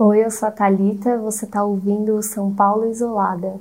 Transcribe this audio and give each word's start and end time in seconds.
Oi, 0.00 0.24
eu 0.24 0.30
sou 0.30 0.46
a 0.46 0.52
Thalita, 0.52 1.18
você 1.18 1.44
está 1.44 1.64
ouvindo 1.64 2.22
São 2.22 2.54
Paulo 2.54 2.88
Isolada. 2.88 3.56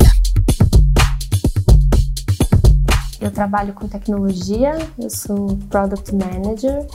Eu 3.19 3.31
trabalho 3.31 3.73
com 3.73 3.87
tecnologia, 3.87 4.73
eu 4.99 5.09
sou 5.09 5.57
Product 5.67 6.13
Manager. 6.13 6.85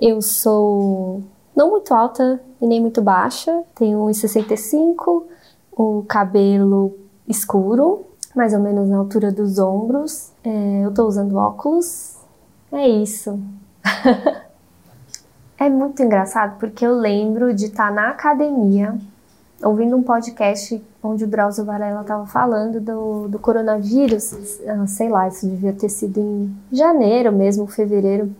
Eu 0.00 0.22
sou 0.22 1.22
não 1.54 1.72
muito 1.72 1.92
alta 1.92 2.40
e 2.62 2.66
nem 2.66 2.80
muito 2.80 3.02
baixa, 3.02 3.62
tenho 3.74 3.98
1,65, 4.06 5.24
o 5.70 6.02
cabelo 6.08 6.96
escuro, 7.28 8.06
mais 8.34 8.54
ou 8.54 8.60
menos 8.60 8.88
na 8.88 8.96
altura 8.96 9.30
dos 9.30 9.58
ombros. 9.58 10.32
É, 10.42 10.86
eu 10.86 10.94
tô 10.94 11.06
usando 11.06 11.36
óculos. 11.36 12.16
É 12.72 12.86
isso. 12.88 13.40
é 15.58 15.68
muito 15.68 16.02
engraçado 16.02 16.58
porque 16.58 16.86
eu 16.86 16.94
lembro 16.94 17.54
de 17.54 17.66
estar 17.66 17.90
na 17.90 18.10
academia 18.10 18.96
ouvindo 19.62 19.96
um 19.96 20.02
podcast 20.02 20.82
onde 21.02 21.24
o 21.24 21.26
Drauzio 21.26 21.64
Varela 21.64 22.02
estava 22.02 22.26
falando 22.26 22.80
do, 22.80 23.28
do 23.28 23.38
coronavírus. 23.38 24.60
Ah, 24.66 24.86
sei 24.86 25.08
lá, 25.08 25.28
isso 25.28 25.46
devia 25.46 25.72
ter 25.72 25.88
sido 25.88 26.18
em 26.20 26.56
janeiro 26.70 27.32
mesmo, 27.32 27.66
fevereiro. 27.66 28.34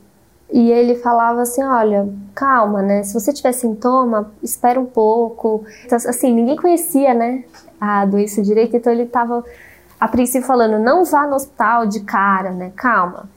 E 0.51 0.71
ele 0.71 0.97
falava 0.97 1.43
assim: 1.43 1.63
olha, 1.63 2.09
calma, 2.35 2.83
né? 2.83 3.03
Se 3.03 3.15
você 3.15 3.33
tiver 3.33 3.53
sintoma, 3.53 4.31
espera 4.43 4.81
um 4.81 4.87
pouco. 4.87 5.65
Então, 5.85 5.97
assim, 5.97 6.35
ninguém 6.35 6.57
conhecia, 6.57 7.15
né? 7.15 7.45
A 7.81 8.05
doença 8.07 8.43
direito, 8.43 8.77
então 8.77 8.93
ele 8.93 9.05
estava 9.05 9.45
a 10.01 10.09
princípio 10.09 10.47
falando: 10.47 10.79
não 10.83 11.05
vá 11.05 11.27
no 11.27 11.35
hospital 11.35 11.87
de 11.87 12.01
cara, 12.01 12.51
né? 12.51 12.73
Calma. 12.77 13.29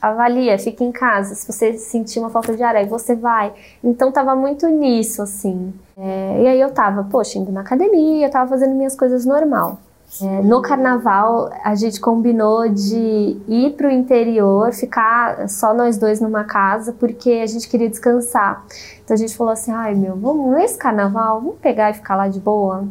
Avalia, 0.00 0.58
fica 0.58 0.84
em 0.84 0.92
casa. 0.92 1.34
Se 1.34 1.46
você 1.50 1.74
sentir 1.74 2.20
uma 2.20 2.30
falta 2.30 2.56
de 2.56 2.62
ar, 2.62 2.76
aí 2.76 2.86
você 2.86 3.14
vai. 3.14 3.52
Então 3.82 4.12
tava 4.12 4.34
muito 4.36 4.66
nisso, 4.68 5.22
assim. 5.22 5.72
É, 5.96 6.42
e 6.42 6.46
aí 6.46 6.60
eu 6.60 6.70
tava, 6.70 7.04
poxa, 7.04 7.38
indo 7.38 7.50
na 7.50 7.62
academia, 7.62 8.30
tava 8.30 8.48
fazendo 8.48 8.74
minhas 8.74 8.94
coisas 8.94 9.24
normal. 9.24 9.78
É, 10.22 10.42
no 10.42 10.62
carnaval, 10.62 11.50
a 11.62 11.74
gente 11.74 12.00
combinou 12.00 12.66
de 12.68 13.36
ir 13.46 13.74
para 13.76 13.88
o 13.88 13.90
interior, 13.90 14.72
ficar 14.72 15.48
só 15.48 15.74
nós 15.74 15.98
dois 15.98 16.18
numa 16.18 16.44
casa, 16.44 16.94
porque 16.98 17.30
a 17.42 17.46
gente 17.46 17.68
queria 17.68 17.90
descansar. 17.90 18.64
Então 19.04 19.14
a 19.14 19.18
gente 19.18 19.36
falou 19.36 19.52
assim: 19.52 19.70
ai 19.70 19.94
meu, 19.94 20.16
vamos 20.16 20.54
nesse 20.54 20.78
carnaval, 20.78 21.40
vamos 21.40 21.58
pegar 21.58 21.90
e 21.90 21.94
ficar 21.94 22.16
lá 22.16 22.26
de 22.26 22.40
boa. 22.40 22.88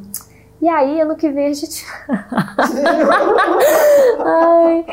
E 0.61 0.67
aí, 0.67 1.00
ano 1.02 1.16
que 1.16 1.30
vem 1.30 1.47
a 1.47 1.53
gente. 1.53 1.86
ai, 4.25 4.86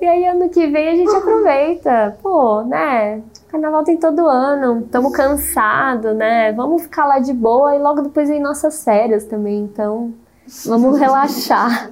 e 0.00 0.06
aí, 0.06 0.26
ano 0.26 0.48
que 0.48 0.66
vem 0.66 0.88
a 0.88 0.96
gente 0.96 1.14
aproveita. 1.14 2.16
Pô, 2.22 2.62
né? 2.62 3.22
Carnaval 3.48 3.84
tem 3.84 3.98
todo 3.98 4.26
ano, 4.26 4.80
estamos 4.80 5.12
cansados, 5.12 6.16
né? 6.16 6.52
Vamos 6.52 6.82
ficar 6.82 7.04
lá 7.06 7.18
de 7.18 7.32
boa 7.32 7.74
e 7.74 7.78
logo 7.78 8.02
depois 8.02 8.28
vem 8.28 8.40
nossas 8.40 8.82
férias 8.84 9.24
também, 9.24 9.64
então. 9.64 10.14
Vamos 10.66 10.98
relaxar. 10.98 11.90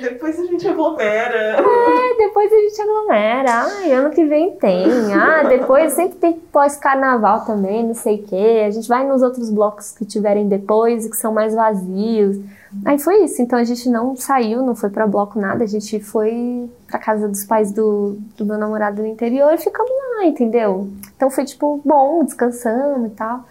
depois 0.00 0.38
a 0.38 0.44
gente 0.44 0.66
aglomera. 0.66 1.56
É, 1.58 2.16
depois 2.16 2.50
a 2.52 2.56
gente 2.56 2.80
aglomera. 2.80 3.50
Ai, 3.50 3.92
ano 3.92 4.10
que 4.10 4.24
vem 4.24 4.52
tem. 4.56 5.12
Ah, 5.12 5.42
depois 5.42 5.92
sempre 5.92 6.16
tem 6.18 6.32
pós-carnaval 6.32 7.44
também, 7.44 7.84
não 7.84 7.94
sei 7.94 8.16
o 8.16 8.22
quê. 8.22 8.64
A 8.66 8.70
gente 8.70 8.88
vai 8.88 9.06
nos 9.06 9.22
outros 9.22 9.50
blocos 9.50 9.92
que 9.92 10.04
tiverem 10.04 10.48
depois 10.48 11.04
e 11.04 11.10
que 11.10 11.16
são 11.16 11.32
mais 11.32 11.54
vazios. 11.54 12.38
Aí 12.84 12.98
foi 12.98 13.24
isso. 13.24 13.42
Então 13.42 13.58
a 13.58 13.64
gente 13.64 13.88
não 13.90 14.16
saiu, 14.16 14.62
não 14.62 14.74
foi 14.74 14.88
para 14.88 15.06
bloco 15.06 15.38
nada. 15.38 15.64
A 15.64 15.68
gente 15.68 16.00
foi 16.00 16.70
pra 16.86 16.98
casa 16.98 17.28
dos 17.28 17.44
pais 17.44 17.72
do, 17.72 18.16
do 18.36 18.46
meu 18.46 18.56
namorado 18.56 19.02
no 19.02 19.08
interior 19.08 19.52
e 19.52 19.58
ficamos 19.58 19.92
lá, 20.16 20.24
entendeu? 20.24 20.88
Então 21.14 21.30
foi 21.30 21.44
tipo 21.44 21.80
bom, 21.84 22.24
descansando 22.24 23.06
e 23.06 23.10
tal 23.10 23.44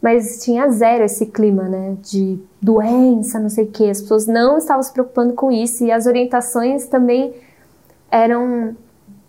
mas 0.00 0.42
tinha 0.44 0.70
zero 0.70 1.04
esse 1.04 1.26
clima, 1.26 1.64
né, 1.64 1.96
de 2.02 2.38
doença, 2.60 3.38
não 3.38 3.48
sei 3.48 3.64
o 3.64 3.70
que. 3.70 3.88
As 3.88 4.00
pessoas 4.00 4.26
não 4.26 4.58
estavam 4.58 4.82
se 4.82 4.92
preocupando 4.92 5.32
com 5.34 5.50
isso 5.50 5.84
e 5.84 5.90
as 5.90 6.06
orientações 6.06 6.86
também 6.86 7.34
eram, 8.10 8.76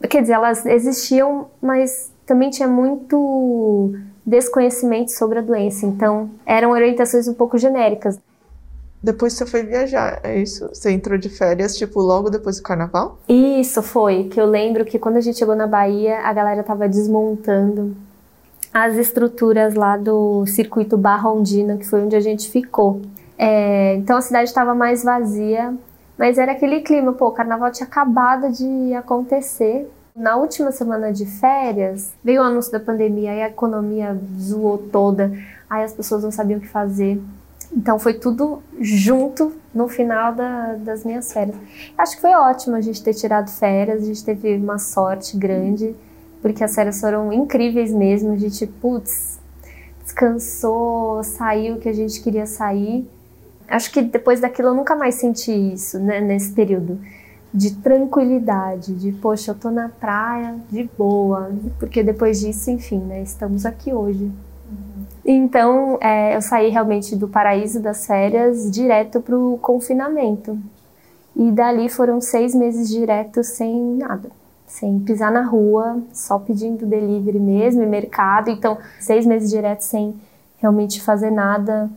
quer 0.09 0.21
dizer, 0.21 0.33
elas 0.33 0.65
existiam, 0.65 1.47
mas 1.61 2.11
também 2.25 2.49
tinha 2.49 2.67
muito 2.67 3.93
desconhecimento 4.25 5.11
sobre 5.11 5.39
a 5.39 5.41
doença. 5.41 5.85
Então, 5.85 6.29
eram 6.45 6.71
orientações 6.71 7.27
um 7.27 7.33
pouco 7.33 7.57
genéricas. 7.57 8.19
Depois 9.01 9.33
você 9.33 9.45
foi 9.45 9.63
viajar, 9.63 10.19
é 10.23 10.39
isso? 10.39 10.67
Você 10.73 10.91
entrou 10.91 11.17
de 11.17 11.29
férias, 11.29 11.77
tipo, 11.77 12.01
logo 12.01 12.29
depois 12.29 12.57
do 12.57 12.63
carnaval? 12.63 13.17
Isso, 13.29 13.81
foi. 13.81 14.25
Que 14.25 14.41
eu 14.41 14.45
lembro 14.45 14.83
que 14.83 14.99
quando 14.99 15.17
a 15.17 15.21
gente 15.21 15.37
chegou 15.37 15.55
na 15.55 15.67
Bahia, 15.67 16.19
a 16.19 16.33
galera 16.33 16.63
tava 16.63 16.89
desmontando 16.89 17.95
as 18.73 18.95
estruturas 18.95 19.73
lá 19.73 19.97
do 19.97 20.45
circuito 20.45 20.97
Barra 20.97 21.31
Ondina, 21.31 21.77
que 21.77 21.85
foi 21.85 22.03
onde 22.03 22.15
a 22.15 22.19
gente 22.19 22.49
ficou. 22.49 23.01
É, 23.37 23.95
então 23.95 24.17
a 24.17 24.21
cidade 24.21 24.49
estava 24.49 24.73
mais 24.73 25.03
vazia, 25.03 25.73
mas 26.17 26.37
era 26.37 26.53
aquele 26.53 26.81
clima, 26.81 27.13
pô, 27.13 27.27
o 27.27 27.31
carnaval 27.31 27.71
tinha 27.71 27.87
acabado 27.87 28.51
de 28.51 28.93
acontecer. 28.93 29.91
Na 30.15 30.35
última 30.35 30.71
semana 30.71 31.13
de 31.13 31.25
férias, 31.25 32.13
veio 32.23 32.41
o 32.41 32.43
anúncio 32.43 32.71
da 32.71 32.79
pandemia, 32.79 33.31
aí 33.31 33.43
a 33.43 33.49
economia 33.49 34.19
zoou 34.39 34.77
toda, 34.77 35.31
aí 35.69 35.83
as 35.83 35.93
pessoas 35.93 36.23
não 36.23 36.31
sabiam 36.31 36.57
o 36.57 36.61
que 36.61 36.67
fazer. 36.67 37.21
Então 37.71 37.99
foi 37.99 38.13
tudo 38.15 38.63
junto 38.79 39.53
no 39.73 39.87
final 39.87 40.33
da, 40.33 40.73
das 40.73 41.03
minhas 41.03 41.31
férias. 41.31 41.55
Acho 41.97 42.15
que 42.15 42.21
foi 42.21 42.33
ótimo 42.33 42.75
a 42.75 42.81
gente 42.81 43.03
ter 43.03 43.13
tirado 43.13 43.51
férias, 43.51 44.01
a 44.01 44.05
gente 44.05 44.23
teve 44.23 44.55
uma 44.55 44.79
sorte 44.79 45.37
grande 45.37 45.95
porque 46.41 46.63
as 46.63 46.73
férias 46.73 46.99
foram 46.99 47.31
incríveis 47.33 47.91
mesmo. 47.91 48.33
A 48.33 48.37
gente, 48.37 48.65
putz, 48.65 49.39
descansou, 50.03 51.23
saiu 51.23 51.75
o 51.75 51.79
que 51.79 51.89
a 51.89 51.93
gente 51.93 52.21
queria 52.21 52.45
sair. 52.45 53.07
Acho 53.67 53.91
que 53.91 54.01
depois 54.01 54.39
daquilo 54.39 54.69
eu 54.69 54.73
nunca 54.73 54.95
mais 54.95 55.15
senti 55.15 55.51
isso, 55.51 55.99
né, 55.99 56.21
nesse 56.21 56.53
período. 56.53 56.99
De 57.53 57.75
tranquilidade, 57.75 58.93
de 58.95 59.11
poxa, 59.11 59.51
eu 59.51 59.55
tô 59.55 59.71
na 59.71 59.89
praia 59.89 60.55
de 60.69 60.89
boa, 60.97 61.51
porque 61.79 62.03
depois 62.03 62.39
disso, 62.39 62.69
enfim, 62.69 62.99
né, 62.99 63.21
estamos 63.21 63.65
aqui 63.65 63.93
hoje. 63.93 64.31
Então, 65.25 65.97
é, 66.01 66.35
eu 66.35 66.41
saí 66.41 66.69
realmente 66.69 67.15
do 67.15 67.27
paraíso 67.27 67.81
das 67.81 68.05
férias 68.05 68.71
direto 68.71 69.19
pro 69.21 69.57
confinamento. 69.61 70.57
E 71.35 71.51
dali 71.51 71.89
foram 71.89 72.21
seis 72.21 72.55
meses 72.55 72.89
direto 72.89 73.43
sem 73.43 73.95
nada 73.95 74.29
sem 74.67 74.99
pisar 74.99 75.31
na 75.31 75.41
rua, 75.41 75.99
só 76.11 76.37
pedindo 76.37 76.85
delivery 76.85 77.39
mesmo 77.39 77.81
e 77.81 77.85
mercado. 77.85 78.51
Então, 78.51 78.77
seis 78.99 79.25
meses 79.25 79.49
direto 79.49 79.81
sem 79.81 80.13
realmente 80.57 81.01
fazer 81.01 81.31
nada 81.31 81.89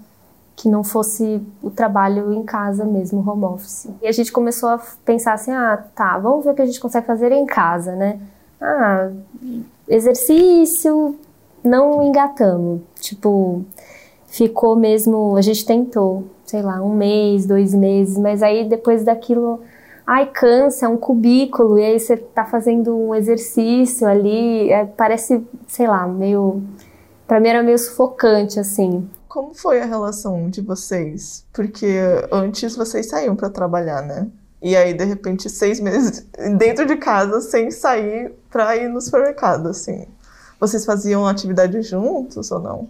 que 0.55 0.69
não 0.69 0.85
fosse 0.85 1.43
o 1.63 1.71
trabalho 1.71 2.33
em 2.33 2.45
casa 2.45 2.85
mesmo, 2.85 3.29
home 3.29 3.45
office. 3.45 3.89
E 4.03 4.07
a 4.07 4.13
gente 4.13 4.31
começou 4.31 4.69
a 4.69 4.81
pensar 5.05 5.33
assim, 5.33 5.51
ah, 5.53 5.83
tá, 5.95 6.19
vamos 6.19 6.45
ver 6.45 6.51
o 6.53 6.55
que 6.55 6.63
a 6.63 6.67
gente 6.67 6.81
consegue 6.81 7.07
fazer 7.07 7.33
em 7.33 7.47
casa, 7.47 7.97
né? 7.97 8.21
Ah, 8.61 9.11
exercício, 9.89 11.17
não 11.65 12.03
engatamos. 12.03 12.83
Tipo, 13.01 13.65
ficou 14.27 14.77
mesmo, 14.77 15.35
a 15.35 15.41
gente 15.41 15.65
tentou, 15.65 16.25
sei 16.45 16.61
lá, 16.61 16.83
um 16.83 16.95
mês, 16.95 17.47
dois 17.47 17.75
meses, 17.75 18.19
mas 18.19 18.43
aí 18.43 18.69
depois 18.69 19.03
daquilo 19.03 19.61
ai, 20.07 20.27
cansa, 20.27 20.87
é 20.87 20.89
um 20.89 20.97
cubículo, 20.97 21.79
e 21.79 21.85
aí 21.85 22.01
você 22.01 22.17
tá 22.17 22.45
fazendo 22.45 22.97
um 22.97 23.15
exercício 23.15 24.07
ali, 24.07 24.71
é, 24.71 24.85
parece, 24.85 25.47
sei 25.67 25.87
lá, 25.87 26.07
meio. 26.07 26.63
Pra 27.27 27.39
mim 27.39 27.49
era 27.49 27.63
meio 27.63 27.79
sufocante, 27.79 28.59
assim. 28.59 29.09
Como 29.29 29.55
foi 29.55 29.81
a 29.81 29.85
relação 29.85 30.51
de 30.51 30.61
vocês? 30.61 31.47
Porque 31.53 31.99
antes 32.33 32.75
vocês 32.75 33.09
saíam 33.09 33.37
para 33.37 33.49
trabalhar, 33.49 34.03
né? 34.03 34.27
E 34.61 34.77
aí, 34.77 34.93
de 34.93 35.05
repente, 35.05 35.49
seis 35.49 35.81
meses 35.81 36.27
dentro 36.59 36.85
de 36.85 36.97
casa, 36.97 37.41
sem 37.41 37.71
sair 37.71 38.33
pra 38.51 38.77
ir 38.77 38.89
no 38.89 39.01
supermercado, 39.01 39.69
assim. 39.69 40.07
Vocês 40.59 40.85
faziam 40.85 41.27
atividade 41.27 41.81
juntos 41.83 42.51
ou 42.51 42.61
não? 42.61 42.89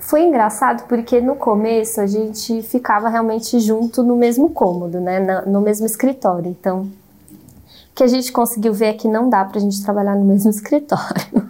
Foi 0.00 0.22
engraçado 0.22 0.86
porque 0.88 1.20
no 1.20 1.36
começo 1.36 2.00
a 2.00 2.06
gente 2.06 2.62
ficava 2.62 3.08
realmente 3.08 3.60
junto 3.60 4.02
no 4.02 4.16
mesmo 4.16 4.50
cômodo, 4.50 5.00
né, 5.00 5.20
no 5.46 5.60
mesmo 5.60 5.86
escritório. 5.86 6.50
Então, 6.50 6.82
o 6.82 7.94
que 7.94 8.02
a 8.02 8.06
gente 8.06 8.32
conseguiu 8.32 8.72
ver 8.72 8.86
é 8.86 8.92
que 8.94 9.06
não 9.06 9.28
dá 9.28 9.44
pra 9.44 9.60
gente 9.60 9.82
trabalhar 9.84 10.16
no 10.16 10.24
mesmo 10.24 10.48
escritório. 10.50 11.48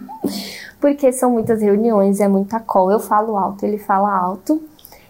porque 0.79 1.11
são 1.13 1.31
muitas 1.31 1.61
reuniões, 1.61 2.19
é 2.19 2.27
muita 2.27 2.59
call. 2.59 2.91
Eu 2.91 2.99
falo 2.99 3.37
alto, 3.37 3.65
ele 3.65 3.77
fala 3.77 4.13
alto. 4.13 4.61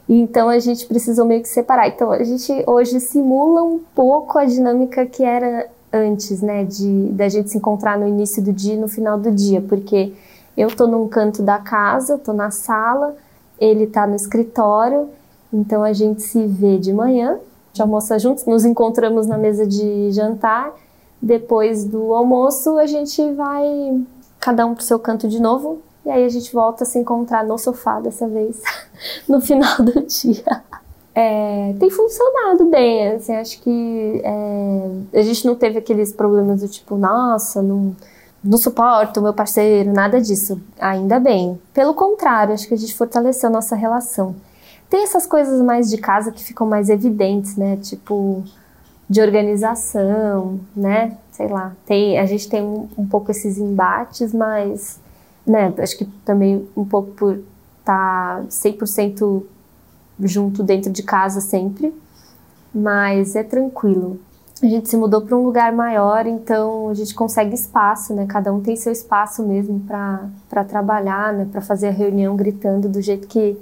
Então 0.08 0.50
a 0.50 0.60
gente 0.60 0.86
precisou 0.86 1.26
meio 1.26 1.42
que 1.42 1.48
separar. 1.48 1.88
Então 1.88 2.12
a 2.12 2.24
gente 2.24 2.52
hoje 2.68 3.00
simula 3.00 3.64
um 3.64 3.80
pouco 3.96 4.38
a 4.38 4.46
dinâmica 4.46 5.06
que 5.06 5.24
era 5.24 5.68
antes, 5.92 6.42
né, 6.42 6.64
de 6.64 7.10
da 7.12 7.28
gente 7.28 7.50
se 7.50 7.58
encontrar 7.58 7.98
no 7.98 8.08
início 8.08 8.42
do 8.42 8.54
dia 8.54 8.76
e 8.76 8.78
no 8.78 8.88
final 8.88 9.18
do 9.18 9.32
dia, 9.32 9.62
porque 9.62 10.14
eu 10.56 10.70
tô 10.70 10.88
num 10.88 11.08
canto 11.08 11.42
da 11.42 11.58
casa, 11.58 12.18
tô 12.18 12.34
na 12.34 12.52
sala, 12.52 13.16
ele 13.62 13.84
está 13.84 14.08
no 14.08 14.16
escritório, 14.16 15.08
então 15.54 15.84
a 15.84 15.94
gente 15.94 16.24
se 16.24 16.46
vê 16.48 16.80
de 16.80 16.92
manhã, 16.92 17.40
a 17.80 17.84
almoça 17.84 18.18
juntos, 18.18 18.46
nos 18.46 18.66
encontramos 18.66 19.28
na 19.28 19.38
mesa 19.38 19.66
de 19.66 20.12
jantar, 20.12 20.74
Depois 21.22 21.86
do 21.86 22.16
almoço, 22.16 22.80
a 22.80 22.88
gente 22.88 23.22
vai 23.34 24.02
cada 24.40 24.66
um 24.66 24.74
pro 24.74 24.84
seu 24.84 24.98
canto 24.98 25.28
de 25.28 25.40
novo. 25.40 25.80
E 26.04 26.10
aí 26.10 26.26
a 26.26 26.30
gente 26.30 26.52
volta 26.52 26.84
a 26.84 26.88
se 26.88 26.98
encontrar 26.98 27.46
no 27.46 27.60
sofá 27.60 28.00
dessa 28.00 28.28
vez, 28.28 28.60
no 29.30 29.40
final 29.40 29.78
do 29.78 30.02
dia. 30.02 30.64
É, 31.14 31.76
tem 31.80 31.92
funcionado 31.92 32.66
bem, 32.66 33.10
assim, 33.10 33.36
acho 33.36 33.62
que 33.62 34.22
é, 34.24 35.20
a 35.20 35.22
gente 35.22 35.46
não 35.46 35.54
teve 35.54 35.78
aqueles 35.78 36.12
problemas 36.12 36.62
do 36.62 36.68
tipo, 36.68 36.96
nossa, 36.96 37.62
não, 37.62 37.96
não 38.44 38.58
suporto 38.58 39.20
o 39.20 39.24
meu 39.24 39.34
parceiro, 39.34 39.94
nada 39.94 40.20
disso. 40.20 40.60
Ainda 40.80 41.20
bem. 41.20 41.60
Pelo 41.74 41.94
contrário, 41.94 42.54
acho 42.54 42.68
que 42.68 42.74
a 42.74 42.78
gente 42.78 42.96
fortaleceu 42.96 43.50
a 43.50 43.52
nossa 43.52 43.76
relação. 43.76 44.36
Tem 44.90 45.04
essas 45.04 45.26
coisas 45.26 45.62
mais 45.62 45.90
de 45.90 45.98
casa 45.98 46.32
que 46.32 46.44
ficam 46.44 46.68
mais 46.68 46.90
evidentes, 46.90 47.56
né? 47.56 47.78
Tipo, 47.78 48.44
de 49.08 49.22
organização, 49.22 50.60
né? 50.76 51.18
Sei 51.32 51.48
lá. 51.48 51.74
Tem, 51.86 52.18
a 52.18 52.26
gente 52.26 52.50
tem 52.50 52.64
um, 52.64 52.90
um 52.98 53.08
pouco 53.08 53.30
esses 53.30 53.58
embates, 53.58 54.34
mas, 54.34 55.00
né? 55.46 55.74
Acho 55.78 55.98
que 55.98 56.06
também 56.26 56.68
um 56.76 56.84
pouco 56.84 57.12
por 57.12 57.40
estar 57.80 58.42
tá 58.42 58.46
100% 58.50 59.44
junto 60.24 60.64
dentro 60.64 60.92
de 60.92 61.04
casa 61.04 61.42
sempre. 61.42 61.94
Mas 62.74 63.36
é 63.36 63.44
tranquilo. 63.44 64.20
A 64.62 64.68
gente 64.68 64.90
se 64.90 64.96
mudou 64.96 65.22
para 65.22 65.36
um 65.36 65.44
lugar 65.44 65.74
maior, 65.74 66.28
então 66.28 66.90
a 66.90 66.94
gente 66.94 67.16
consegue 67.16 67.56
espaço, 67.56 68.14
né? 68.14 68.28
Cada 68.28 68.54
um 68.54 68.62
tem 68.62 68.76
seu 68.76 68.92
espaço 68.92 69.42
mesmo 69.46 69.80
para 69.80 70.64
trabalhar, 70.64 71.34
né? 71.34 71.48
Para 71.52 71.62
fazer 71.62 71.88
a 71.88 71.92
reunião 71.92 72.36
gritando 72.36 72.88
do 72.88 73.02
jeito 73.02 73.28
que 73.28 73.58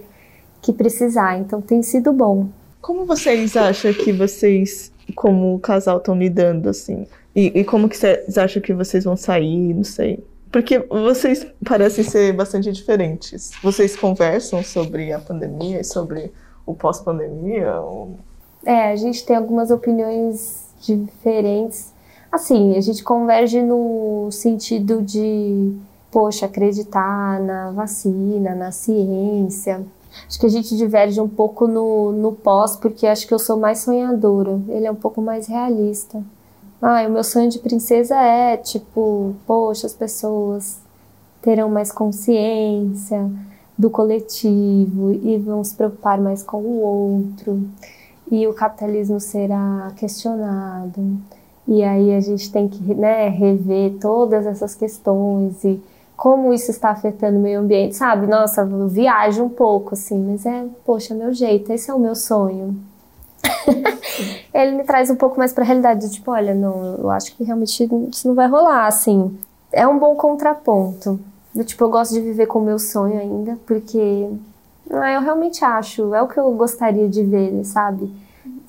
que 0.62 0.74
precisar. 0.74 1.38
Então 1.38 1.62
tem 1.62 1.82
sido 1.82 2.12
bom. 2.14 2.48
Como 2.82 3.06
vocês 3.06 3.56
acham 3.58 3.94
que 3.94 4.12
vocês, 4.12 4.92
como 5.16 5.60
casal, 5.60 5.98
estão 5.98 6.18
lidando 6.18 6.70
assim? 6.70 7.08
E, 7.36 7.60
e, 7.60 7.64
como 7.64 7.88
que 7.88 7.98
vocês 7.98 8.38
acham 8.38 8.62
que 8.62 8.74
vocês 8.74 9.04
vão 9.04 9.16
sair? 9.16 9.74
Não 9.74 9.84
sei. 9.84 10.24
Porque 10.52 10.80
vocês 10.80 11.46
parecem 11.64 12.04
ser 12.04 12.34
bastante 12.34 12.72
diferentes. 12.72 13.52
Vocês 13.62 13.96
conversam 13.96 14.64
sobre 14.64 15.14
a 15.14 15.20
pandemia 15.20 15.82
e 15.82 15.84
sobre 15.84 16.32
o 16.66 16.74
pós-pandemia? 16.74 17.80
Ou... 17.80 18.18
É, 18.66 18.92
a 18.92 18.96
gente 18.96 19.24
tem 19.26 19.36
algumas 19.36 19.70
opiniões 19.70 20.69
diferentes. 20.80 21.94
Assim, 22.32 22.76
a 22.78 22.82
gente 22.82 23.04
converge 23.04 23.62
no 23.62 24.30
sentido 24.32 25.02
de, 25.02 25.76
poxa, 26.12 26.46
acreditar 26.46 27.40
na 27.40 27.72
vacina, 27.72 28.54
na 28.56 28.72
ciência 28.72 29.86
Acho 30.28 30.40
que 30.40 30.46
a 30.46 30.50
gente 30.50 30.76
diverge 30.76 31.20
um 31.22 31.28
pouco 31.28 31.68
no, 31.68 32.12
no 32.12 32.32
pós, 32.32 32.76
porque 32.76 33.06
acho 33.08 33.28
que 33.28 33.34
eu 33.34 33.40
sou 33.40 33.58
mais 33.58 33.80
sonhadora. 33.80 34.60
Ele 34.68 34.86
é 34.86 34.92
um 34.92 34.96
pouco 34.96 35.22
mais 35.22 35.48
realista. 35.48 36.22
Ah, 36.82 37.06
o 37.08 37.12
meu 37.12 37.24
sonho 37.24 37.50
de 37.50 37.60
princesa 37.60 38.16
é, 38.16 38.58
tipo, 38.58 39.36
poxa, 39.46 39.86
as 39.86 39.94
pessoas 39.94 40.80
terão 41.42 41.70
mais 41.70 41.92
consciência 41.92 43.30
do 43.78 43.90
coletivo 43.90 45.12
e 45.12 45.38
vão 45.38 45.64
se 45.64 45.76
preocupar 45.76 46.20
mais 46.20 46.42
com 46.42 46.58
o 46.58 46.80
outro. 46.82 47.62
E 48.32 48.48
o 48.48 48.54
capitalismo 48.54 49.20
será 49.20 49.92
questionado. 49.96 51.18
E 51.68 51.84
aí 51.84 52.16
a 52.16 52.20
gente 52.20 52.52
tem 52.52 52.68
que 52.68 52.94
né, 52.94 53.30
rever 53.30 53.94
todas 54.00 54.46
essas 54.46 54.74
questões 54.74 55.64
e 55.64 55.82
como 56.20 56.54
isso 56.54 56.70
está 56.70 56.90
afetando 56.90 57.38
o 57.38 57.42
meio 57.42 57.62
ambiente, 57.62 57.96
sabe? 57.96 58.28
Nossa, 58.28 58.62
eu 58.62 58.88
viajo 58.90 59.44
um 59.44 59.50
pouco, 59.50 59.94
assim, 59.94 60.20
mas 60.20 60.46
é, 60.46 60.66
poxa, 60.86 61.16
meu 61.16 61.34
jeito, 61.34 61.72
esse 61.72 61.90
é 61.90 61.94
o 61.94 62.00
meu 62.00 62.14
sonho. 62.14 62.76
Ele 64.54 64.72
me 64.74 64.84
traz 64.84 65.10
um 65.10 65.16
pouco 65.16 65.38
mais 65.38 65.54
para 65.54 65.64
a 65.64 65.68
realidade, 65.68 66.10
tipo, 66.12 66.32
olha, 66.32 66.54
não, 66.54 66.96
eu 66.96 67.10
acho 67.10 67.36
que 67.38 67.44
realmente 67.46 67.88
isso 68.12 68.28
não 68.28 68.36
vai 68.36 68.50
rolar, 68.50 68.88
assim. 68.88 69.38
É 69.72 69.88
um 69.88 69.98
bom 69.98 70.16
contraponto. 70.16 71.20
Do 71.56 71.64
tipo, 71.64 71.86
eu 71.86 71.90
gosto 71.90 72.14
de 72.14 72.20
viver 72.20 72.48
com 72.48 72.60
o 72.60 72.66
meu 72.66 72.80
sonho 72.80 73.18
ainda, 73.18 73.58
porque 73.66 74.30
ah, 74.92 75.12
eu 75.12 75.22
realmente 75.22 75.64
acho, 75.64 76.14
é 76.14 76.22
o 76.22 76.28
que 76.28 76.40
eu 76.40 76.52
gostaria 76.54 77.08
de 77.08 77.24
ver, 77.24 77.64
sabe? 77.64 78.12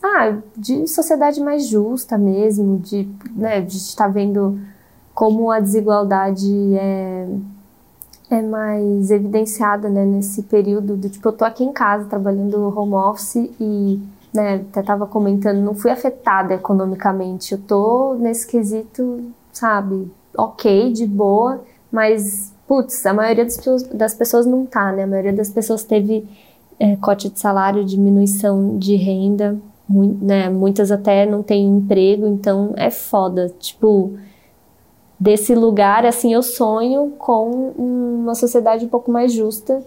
Ah, 0.02 0.37
de 0.56 0.87
sociedade 0.87 1.40
mais 1.40 1.67
justa 1.67 2.17
mesmo, 2.17 2.78
de, 2.78 3.08
né, 3.34 3.61
de 3.61 3.76
estar 3.76 4.08
vendo 4.08 4.58
como 5.14 5.50
a 5.50 5.61
desigualdade 5.61 6.75
é, 6.75 7.28
é 8.31 8.43
mais 8.43 9.11
evidenciada 9.11 9.88
né, 9.88 10.05
nesse 10.05 10.43
período 10.43 10.96
do 10.96 11.08
tipo, 11.08 11.28
eu 11.28 11.32
tô 11.32 11.44
aqui 11.44 11.64
em 11.64 11.72
casa 11.72 12.06
trabalhando 12.06 12.56
home 12.75 12.94
office 12.94 13.50
e 13.61 14.00
né, 14.32 14.64
até 14.70 14.82
tava 14.82 15.06
comentando, 15.06 15.58
não 15.58 15.75
fui 15.75 15.90
afetada 15.90 16.55
economicamente, 16.55 17.52
eu 17.52 17.58
tô 17.58 18.14
nesse 18.14 18.46
quesito, 18.46 19.25
sabe, 19.52 20.11
ok, 20.37 20.93
de 20.93 21.06
boa, 21.06 21.61
mas, 21.90 22.52
putz, 22.70 23.05
a 23.05 23.12
maioria 23.12 23.44
das 23.44 23.56
pessoas, 23.56 23.82
das 23.82 24.14
pessoas 24.14 24.46
não 24.46 24.64
tá, 24.64 24.93
né, 24.93 25.02
a 25.02 25.06
maioria 25.08 25.32
das 25.32 25.50
pessoas 25.50 25.82
teve 25.82 26.25
é, 26.78 26.94
corte 26.94 27.28
de 27.28 27.37
salário, 27.37 27.84
diminuição 27.84 28.78
de 28.78 28.94
renda, 28.94 29.58
né, 29.88 30.49
muitas 30.49 30.93
até 30.93 31.26
não 31.26 31.43
têm 31.43 31.67
emprego, 31.67 32.28
então 32.28 32.72
é 32.76 32.88
foda, 32.88 33.52
tipo 33.58 34.17
desse 35.19 35.52
lugar, 35.52 36.06
assim, 36.06 36.32
eu 36.32 36.44
sonho 36.44 37.12
com 37.19 37.72
uma 37.76 38.37
sociedade 38.37 38.84
um 38.84 38.88
pouco 38.88 39.11
mais 39.11 39.32
justa 39.32 39.82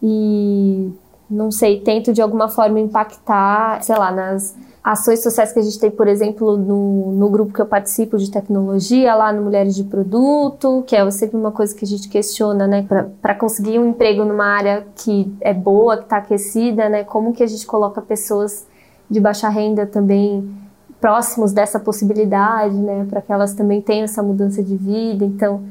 e 0.00 0.92
não 1.34 1.50
sei, 1.50 1.80
tento 1.80 2.12
de 2.12 2.22
alguma 2.22 2.48
forma 2.48 2.78
impactar, 2.80 3.82
sei 3.82 3.96
lá, 3.96 4.10
nas 4.10 4.56
ações 4.82 5.22
sociais 5.22 5.50
que 5.50 5.58
a 5.58 5.62
gente 5.62 5.78
tem, 5.78 5.90
por 5.90 6.06
exemplo, 6.06 6.58
no, 6.58 7.12
no 7.12 7.30
grupo 7.30 7.54
que 7.54 7.60
eu 7.60 7.66
participo 7.66 8.18
de 8.18 8.30
tecnologia, 8.30 9.14
lá 9.14 9.32
no 9.32 9.42
Mulheres 9.42 9.74
de 9.74 9.84
Produto, 9.84 10.84
que 10.86 10.94
é 10.94 11.10
sempre 11.10 11.38
uma 11.38 11.50
coisa 11.50 11.74
que 11.74 11.86
a 11.86 11.88
gente 11.88 12.06
questiona, 12.06 12.66
né, 12.66 12.86
para 13.22 13.34
conseguir 13.34 13.78
um 13.78 13.88
emprego 13.88 14.26
numa 14.26 14.44
área 14.44 14.86
que 14.94 15.34
é 15.40 15.54
boa, 15.54 15.96
que 15.96 16.04
está 16.04 16.18
aquecida, 16.18 16.90
né, 16.90 17.02
como 17.02 17.32
que 17.32 17.42
a 17.42 17.46
gente 17.46 17.66
coloca 17.66 18.02
pessoas 18.02 18.66
de 19.08 19.18
baixa 19.20 19.48
renda 19.48 19.86
também 19.86 20.54
próximos 21.00 21.52
dessa 21.52 21.80
possibilidade, 21.80 22.76
né, 22.76 23.06
para 23.08 23.22
que 23.22 23.32
elas 23.32 23.54
também 23.54 23.80
tenham 23.80 24.04
essa 24.04 24.22
mudança 24.22 24.62
de 24.62 24.76
vida. 24.76 25.24
Então, 25.24 25.62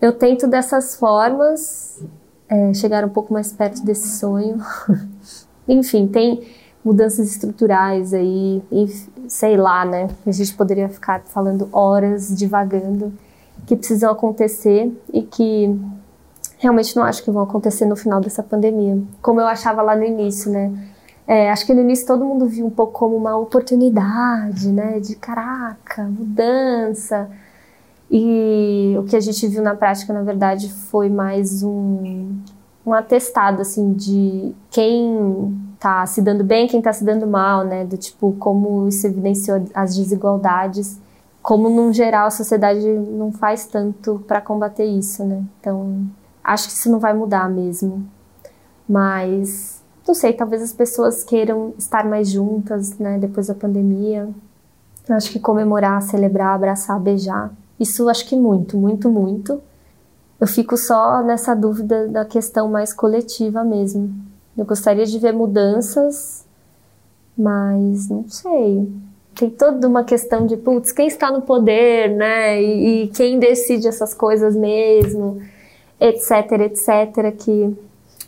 eu 0.00 0.12
tento 0.12 0.46
dessas 0.46 0.94
formas 0.94 2.00
é, 2.48 2.72
chegar 2.74 3.04
um 3.04 3.08
pouco 3.08 3.32
mais 3.32 3.52
perto 3.52 3.84
desse 3.84 4.08
sonho. 4.18 4.58
Enfim, 5.68 6.06
tem 6.06 6.42
mudanças 6.84 7.30
estruturais 7.30 8.14
aí, 8.14 8.62
e, 8.72 8.86
sei 9.28 9.56
lá, 9.56 9.84
né? 9.84 10.08
A 10.26 10.32
gente 10.32 10.54
poderia 10.54 10.88
ficar 10.88 11.22
falando 11.26 11.68
horas, 11.72 12.34
divagando, 12.36 13.12
que 13.66 13.76
precisam 13.76 14.10
acontecer 14.10 14.90
e 15.12 15.22
que 15.22 15.78
realmente 16.58 16.96
não 16.96 17.02
acho 17.02 17.22
que 17.22 17.30
vão 17.30 17.42
acontecer 17.42 17.84
no 17.84 17.96
final 17.96 18.20
dessa 18.20 18.42
pandemia. 18.42 18.98
Como 19.20 19.40
eu 19.40 19.46
achava 19.46 19.82
lá 19.82 19.94
no 19.94 20.04
início, 20.04 20.50
né? 20.50 20.72
É, 21.26 21.50
acho 21.50 21.66
que 21.66 21.74
no 21.74 21.82
início 21.82 22.06
todo 22.06 22.24
mundo 22.24 22.46
viu 22.46 22.64
um 22.64 22.70
pouco 22.70 22.92
como 22.92 23.14
uma 23.14 23.36
oportunidade, 23.36 24.72
né? 24.72 24.98
De 24.98 25.14
caraca, 25.14 26.04
mudança. 26.04 27.30
E 28.10 28.96
o 28.98 29.04
que 29.04 29.16
a 29.16 29.20
gente 29.20 29.46
viu 29.46 29.62
na 29.62 29.74
prática, 29.74 30.12
na 30.12 30.22
verdade, 30.22 30.72
foi 30.72 31.08
mais 31.10 31.62
um, 31.62 32.36
um 32.86 32.92
atestado, 32.92 33.60
assim, 33.60 33.92
de 33.92 34.54
quem 34.70 35.54
tá 35.78 36.06
se 36.06 36.22
dando 36.22 36.42
bem, 36.42 36.66
quem 36.66 36.80
tá 36.80 36.92
se 36.92 37.04
dando 37.04 37.26
mal, 37.26 37.64
né? 37.64 37.84
Do 37.84 37.96
tipo, 37.96 38.32
como 38.38 38.88
isso 38.88 39.06
evidenciou 39.06 39.62
as 39.74 39.94
desigualdades. 39.96 40.98
Como, 41.42 41.68
num 41.68 41.92
geral, 41.92 42.26
a 42.26 42.30
sociedade 42.30 42.86
não 42.86 43.30
faz 43.30 43.66
tanto 43.66 44.24
para 44.26 44.40
combater 44.40 44.84
isso, 44.84 45.24
né? 45.24 45.42
Então, 45.60 46.06
acho 46.42 46.68
que 46.68 46.72
isso 46.72 46.90
não 46.90 46.98
vai 46.98 47.12
mudar 47.12 47.48
mesmo. 47.50 48.06
Mas 48.88 49.82
não 50.06 50.14
sei, 50.14 50.32
talvez 50.32 50.62
as 50.62 50.72
pessoas 50.72 51.22
queiram 51.22 51.74
estar 51.76 52.06
mais 52.06 52.30
juntas, 52.30 52.98
né, 52.98 53.18
depois 53.18 53.48
da 53.48 53.54
pandemia. 53.54 54.26
Acho 55.06 55.30
que 55.30 55.38
comemorar, 55.38 56.00
celebrar, 56.00 56.54
abraçar, 56.54 56.98
beijar. 56.98 57.52
Isso 57.78 58.08
acho 58.08 58.26
que 58.26 58.36
muito, 58.36 58.76
muito, 58.76 59.08
muito. 59.08 59.60
Eu 60.40 60.46
fico 60.46 60.76
só 60.76 61.22
nessa 61.22 61.54
dúvida 61.54 62.08
da 62.08 62.24
questão 62.24 62.68
mais 62.68 62.92
coletiva 62.92 63.64
mesmo. 63.64 64.14
Eu 64.56 64.64
gostaria 64.64 65.04
de 65.04 65.18
ver 65.18 65.32
mudanças, 65.32 66.44
mas 67.36 68.08
não 68.08 68.28
sei. 68.28 68.90
Tem 69.34 69.50
toda 69.50 69.86
uma 69.86 70.02
questão 70.02 70.46
de, 70.46 70.56
putz, 70.56 70.90
quem 70.90 71.06
está 71.06 71.30
no 71.30 71.42
poder, 71.42 72.10
né? 72.10 72.60
E, 72.60 73.04
e 73.04 73.08
quem 73.08 73.38
decide 73.38 73.86
essas 73.86 74.12
coisas 74.12 74.56
mesmo, 74.56 75.40
etc, 76.00 76.52
etc, 76.62 77.36
que 77.36 77.76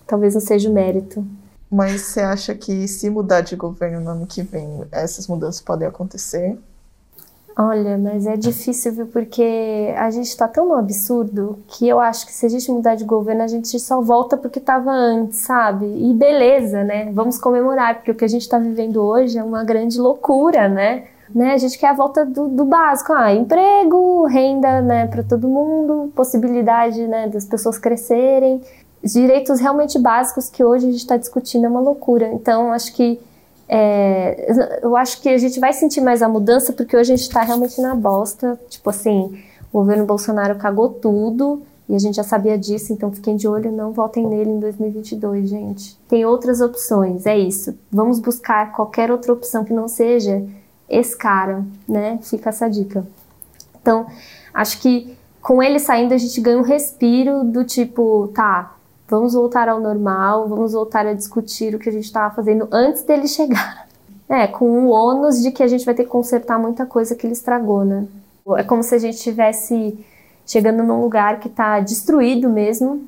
talvez 0.07 0.35
não 0.35 0.40
seja 0.40 0.69
o 0.69 0.73
mérito. 0.73 1.25
Mas 1.71 2.00
você 2.00 2.21
acha 2.21 2.54
que 2.54 2.88
se 2.88 3.09
mudar 3.09 3.42
de 3.42 3.54
governo 3.54 4.00
no 4.00 4.11
ano 4.11 4.26
que 4.26 4.42
vem, 4.42 4.85
essas 4.90 5.28
mudanças 5.28 5.61
podem 5.61 5.87
acontecer? 5.87 6.59
Olha, 7.62 7.99
mas 7.99 8.26
é 8.26 8.38
difícil, 8.38 8.90
viu? 8.90 9.07
Porque 9.07 9.93
a 9.95 10.11
gente 10.11 10.35
tá 10.35 10.49
tão 10.49 10.67
no 10.67 10.76
absurdo 10.76 11.59
que 11.69 11.87
eu 11.87 12.00
acho 12.00 12.25
que 12.25 12.33
se 12.33 12.47
a 12.47 12.49
gente 12.49 12.73
mudar 12.73 12.95
de 12.95 13.05
governo, 13.05 13.43
a 13.43 13.47
gente 13.47 13.79
só 13.79 14.00
volta 14.00 14.35
porque 14.35 14.59
tava 14.59 14.90
antes, 14.90 15.40
sabe? 15.40 15.85
E 15.85 16.14
beleza, 16.14 16.83
né? 16.83 17.11
Vamos 17.12 17.37
comemorar, 17.37 17.97
porque 17.97 18.12
o 18.12 18.14
que 18.14 18.25
a 18.25 18.29
gente 18.29 18.49
tá 18.49 18.59
vivendo 18.59 19.02
hoje 19.02 19.37
é 19.37 19.45
uma 19.45 19.62
grande 19.62 20.00
loucura, 20.00 20.71
né? 20.71 21.05
né? 21.35 21.52
A 21.52 21.59
gente 21.59 21.79
quer 21.79 21.88
a 21.88 21.93
volta 21.93 22.25
do, 22.25 22.49
do 22.49 22.64
básico, 22.64 23.12
ah, 23.12 23.31
emprego, 23.35 24.25
renda, 24.25 24.81
né, 24.81 25.07
para 25.07 25.23
todo 25.23 25.47
mundo, 25.47 26.11
possibilidade, 26.17 27.07
né, 27.07 27.29
das 27.29 27.45
pessoas 27.45 27.76
crescerem, 27.76 28.62
direitos 29.05 29.61
realmente 29.61 29.99
básicos 29.99 30.49
que 30.49 30.64
hoje 30.64 30.87
a 30.87 30.90
gente 30.90 31.00
está 31.00 31.19
discutindo 31.19 31.67
é 31.67 31.69
uma 31.69 31.81
loucura. 31.81 32.26
Então, 32.33 32.73
acho 32.73 32.95
que 32.95 33.21
é, 33.73 34.81
eu 34.83 34.97
acho 34.97 35.23
que 35.23 35.29
a 35.29 35.39
gente 35.39 35.61
vai 35.61 35.73
sentir 35.73 36.00
mais 36.00 36.23
a 36.23 36.29
mudança 36.29 36.73
porque 36.73 36.97
hoje 36.97 37.12
a 37.12 37.17
gente 37.17 37.29
está 37.29 37.43
realmente 37.43 37.81
na 37.81 37.95
bosta. 37.95 38.59
Tipo 38.69 38.91
assim, 38.91 39.41
o 39.73 39.79
governo 39.79 40.05
Bolsonaro 40.05 40.57
cagou 40.57 40.89
tudo 40.89 41.62
e 41.89 41.95
a 41.95 41.99
gente 41.99 42.17
já 42.17 42.25
sabia 42.25 42.59
disso, 42.59 42.93
então 42.93 43.12
fiquem 43.12 43.37
de 43.37 43.47
olho, 43.47 43.71
não 43.71 43.93
votem 43.93 44.27
nele 44.27 44.50
em 44.50 44.59
2022, 44.59 45.49
gente. 45.49 45.97
Tem 46.09 46.25
outras 46.25 46.61
opções, 46.61 47.27
é 47.27 47.39
isso. 47.39 47.73
Vamos 47.93 48.19
buscar 48.19 48.73
qualquer 48.73 49.12
outra 49.12 49.33
opção 49.33 49.65
que 49.65 49.73
não 49.73 49.87
seja 49.87 50.45
esse 50.89 51.17
cara, 51.17 51.65
né? 51.89 52.19
Fica 52.23 52.49
essa 52.49 52.69
dica. 52.69 53.07
Então, 53.81 54.07
acho 54.53 54.81
que 54.81 55.17
com 55.41 55.62
ele 55.62 55.79
saindo 55.79 56.12
a 56.12 56.19
gente 56.19 56.41
ganha 56.41 56.59
um 56.59 56.62
respiro 56.62 57.45
do 57.45 57.65
tipo, 57.65 58.29
tá, 58.35 58.75
vamos 59.11 59.35
voltar 59.35 59.69
ao 59.69 59.81
normal, 59.81 60.49
vamos 60.49 60.73
voltar 60.73 61.05
a 61.05 61.12
discutir 61.12 61.75
o 61.75 61.79
que 61.79 61.88
a 61.88 61.93
gente 61.93 62.05
estava 62.05 62.33
fazendo 62.35 62.69
antes 62.71 63.02
dele 63.02 63.26
chegar. 63.26 63.88
É, 64.33 64.47
com 64.47 64.87
o 64.87 64.90
ônus 64.90 65.43
de 65.43 65.50
que 65.50 65.61
a 65.61 65.67
gente 65.67 65.85
vai 65.85 65.93
ter 65.93 66.05
que 66.05 66.09
consertar 66.09 66.57
muita 66.57 66.87
coisa 66.87 67.17
que 67.17 67.26
ele 67.26 67.33
estragou, 67.33 67.85
né? 67.85 68.07
É 68.59 68.62
como 68.62 68.81
se 68.81 68.95
a 68.95 68.99
gente 68.99 69.17
estivesse 69.17 69.99
chegando 70.47 70.85
num 70.85 71.00
lugar 71.02 71.40
que 71.40 71.49
está 71.49 71.81
destruído 71.81 72.49
mesmo. 72.49 73.02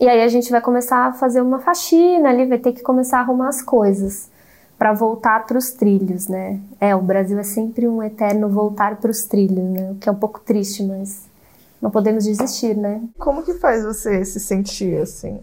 E 0.00 0.08
aí 0.08 0.22
a 0.22 0.28
gente 0.28 0.50
vai 0.50 0.62
começar 0.62 1.08
a 1.08 1.12
fazer 1.12 1.42
uma 1.42 1.58
faxina 1.58 2.30
ali, 2.30 2.46
vai 2.46 2.56
ter 2.56 2.72
que 2.72 2.80
começar 2.80 3.18
a 3.18 3.20
arrumar 3.20 3.50
as 3.50 3.60
coisas 3.60 4.30
para 4.78 4.94
voltar 4.94 5.46
para 5.46 5.58
os 5.58 5.72
trilhos, 5.72 6.26
né? 6.26 6.58
É, 6.80 6.96
o 6.96 7.02
Brasil 7.02 7.38
é 7.38 7.42
sempre 7.42 7.86
um 7.86 8.02
eterno 8.02 8.48
voltar 8.48 8.96
para 8.96 9.10
os 9.10 9.24
trilhos, 9.24 9.62
né? 9.62 9.90
O 9.90 9.96
que 9.96 10.08
é 10.08 10.12
um 10.12 10.16
pouco 10.16 10.40
triste, 10.40 10.82
mas 10.82 11.28
não 11.80 11.90
podemos 11.90 12.24
desistir, 12.24 12.76
né? 12.76 13.02
Como 13.18 13.42
que 13.42 13.54
faz 13.54 13.84
você 13.84 14.24
se 14.24 14.38
sentir 14.38 15.00
assim? 15.00 15.40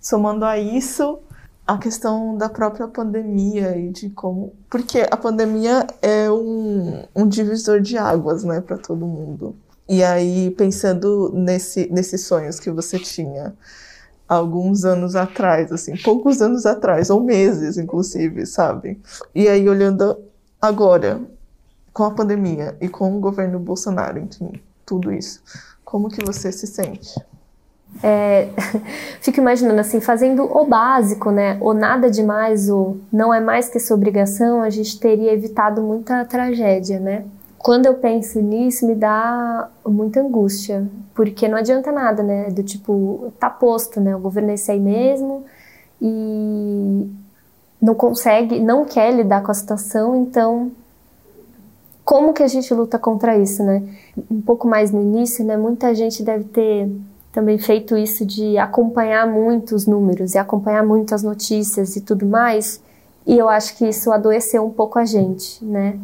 Somando 0.00 0.44
a 0.44 0.58
isso 0.58 1.20
a 1.66 1.76
questão 1.76 2.36
da 2.36 2.48
própria 2.48 2.88
pandemia 2.88 3.76
e 3.76 3.90
de 3.90 4.10
como. 4.10 4.54
Porque 4.68 5.06
a 5.10 5.16
pandemia 5.16 5.86
é 6.00 6.30
um, 6.30 7.04
um 7.14 7.28
divisor 7.28 7.80
de 7.80 7.96
águas, 7.98 8.42
né, 8.44 8.60
para 8.60 8.78
todo 8.78 9.06
mundo. 9.06 9.54
E 9.88 10.02
aí, 10.02 10.50
pensando 10.50 11.30
nesse, 11.34 11.88
nesses 11.90 12.26
sonhos 12.26 12.60
que 12.60 12.70
você 12.70 12.98
tinha 12.98 13.54
alguns 14.26 14.84
anos 14.84 15.16
atrás, 15.16 15.72
assim, 15.72 15.96
poucos 15.96 16.42
anos 16.42 16.66
atrás, 16.66 17.08
ou 17.08 17.22
meses, 17.22 17.78
inclusive, 17.78 18.44
sabe? 18.44 19.00
E 19.34 19.48
aí, 19.48 19.66
olhando 19.68 20.18
agora, 20.60 21.20
com 21.92 22.04
a 22.04 22.10
pandemia 22.10 22.76
e 22.80 22.88
com 22.88 23.16
o 23.16 23.20
governo 23.20 23.58
Bolsonaro, 23.58 24.18
enfim, 24.18 24.52
tudo 24.84 25.12
isso 25.12 25.42
como 25.90 26.10
que 26.10 26.22
você 26.22 26.52
se 26.52 26.66
sente? 26.66 27.18
É, 28.02 28.50
fico 29.22 29.40
imaginando 29.40 29.80
assim, 29.80 30.02
fazendo 30.02 30.44
o 30.44 30.66
básico, 30.66 31.30
né? 31.30 31.56
O 31.62 31.72
nada 31.72 32.10
demais, 32.10 32.68
o 32.68 32.98
não 33.10 33.32
é 33.32 33.40
mais 33.40 33.70
que 33.70 33.80
sua 33.80 33.96
obrigação, 33.96 34.60
a 34.60 34.68
gente 34.68 35.00
teria 35.00 35.32
evitado 35.32 35.80
muita 35.80 36.26
tragédia, 36.26 37.00
né? 37.00 37.24
Quando 37.56 37.86
eu 37.86 37.94
penso 37.94 38.38
nisso, 38.38 38.86
me 38.86 38.94
dá 38.94 39.70
muita 39.86 40.20
angústia, 40.20 40.86
porque 41.14 41.48
não 41.48 41.56
adianta 41.56 41.90
nada, 41.90 42.22
né? 42.22 42.50
Do 42.50 42.62
tipo, 42.62 43.32
tá 43.40 43.48
posto, 43.48 43.98
né? 43.98 44.14
O 44.14 44.20
governo 44.20 44.50
é 44.50 44.54
esse 44.54 44.70
aí 44.70 44.78
mesmo 44.78 45.46
e 46.02 47.10
não 47.80 47.94
consegue, 47.94 48.60
não 48.60 48.84
quer 48.84 49.10
lidar 49.10 49.42
com 49.42 49.50
a 49.50 49.54
situação, 49.54 50.14
então 50.14 50.70
como 52.08 52.32
que 52.32 52.42
a 52.42 52.48
gente 52.48 52.72
luta 52.72 52.98
contra 52.98 53.36
isso, 53.36 53.62
né? 53.62 53.82
Um 54.30 54.40
pouco 54.40 54.66
mais 54.66 54.90
no 54.90 54.98
início, 54.98 55.44
né? 55.44 55.58
Muita 55.58 55.94
gente 55.94 56.22
deve 56.22 56.44
ter 56.44 56.90
também 57.30 57.58
feito 57.58 57.98
isso 57.98 58.24
de 58.24 58.56
acompanhar 58.56 59.26
muito 59.26 59.74
os 59.74 59.86
números 59.86 60.34
e 60.34 60.38
acompanhar 60.38 60.82
muito 60.82 61.14
as 61.14 61.22
notícias 61.22 61.96
e 61.96 62.00
tudo 62.00 62.24
mais. 62.24 62.80
E 63.26 63.36
eu 63.36 63.46
acho 63.46 63.76
que 63.76 63.86
isso 63.86 64.10
adoeceu 64.10 64.64
um 64.64 64.70
pouco 64.70 64.98
a 64.98 65.04
gente, 65.04 65.62
né? 65.62 65.98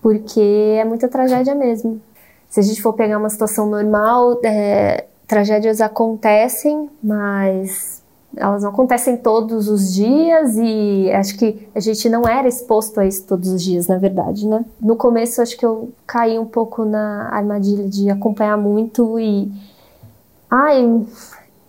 Porque 0.00 0.76
é 0.78 0.84
muita 0.84 1.08
tragédia 1.08 1.52
mesmo. 1.52 2.00
Se 2.48 2.60
a 2.60 2.62
gente 2.62 2.80
for 2.80 2.92
pegar 2.92 3.18
uma 3.18 3.28
situação 3.28 3.66
normal, 3.68 4.38
é, 4.44 5.04
tragédias 5.26 5.80
acontecem, 5.80 6.88
mas 7.02 7.93
elas 8.36 8.62
não 8.62 8.70
acontecem 8.70 9.16
todos 9.16 9.68
os 9.68 9.92
dias 9.94 10.56
e 10.56 11.10
acho 11.12 11.36
que 11.38 11.68
a 11.74 11.80
gente 11.80 12.08
não 12.08 12.26
era 12.26 12.48
exposto 12.48 12.98
a 13.00 13.06
isso 13.06 13.24
todos 13.26 13.48
os 13.48 13.62
dias, 13.62 13.86
na 13.86 13.98
verdade, 13.98 14.46
né? 14.46 14.64
No 14.80 14.96
começo 14.96 15.40
acho 15.40 15.56
que 15.56 15.64
eu 15.64 15.90
caí 16.06 16.38
um 16.38 16.46
pouco 16.46 16.84
na 16.84 17.28
armadilha 17.30 17.88
de 17.88 18.10
acompanhar 18.10 18.56
muito 18.56 19.18
e 19.18 19.50
ai, 20.50 21.04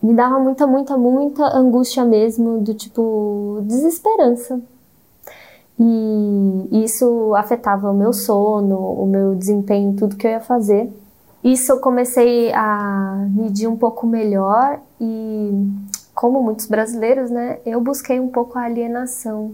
me 0.02 0.14
dava 0.14 0.40
muita, 0.40 0.68
muita, 0.68 0.98
muita 0.98 1.44
angústia 1.58 2.06
mesmo 2.06 2.60
do 2.60 2.74
tipo 2.74 3.60
desesperança. 3.64 4.62
E 5.78 6.84
isso 6.84 7.34
afetava 7.36 7.92
o 7.92 7.94
meu 7.94 8.14
sono, 8.14 8.78
o 8.78 9.06
meu 9.06 9.36
desempenho, 9.36 9.96
tudo 9.96 10.16
que 10.16 10.26
eu 10.26 10.32
ia 10.32 10.40
fazer. 10.40 10.90
Isso 11.44 11.72
eu 11.72 11.80
comecei 11.80 12.52
a 12.54 13.28
medir 13.30 13.68
um 13.68 13.76
pouco 13.76 14.08
melhor 14.08 14.80
e 15.00 15.52
como 16.16 16.42
muitos 16.42 16.66
brasileiros, 16.66 17.30
né, 17.30 17.60
eu 17.66 17.82
busquei 17.82 18.20
um 18.22 18.30
pouco 18.30 18.58
a 18.58 18.64
alienação 18.64 19.54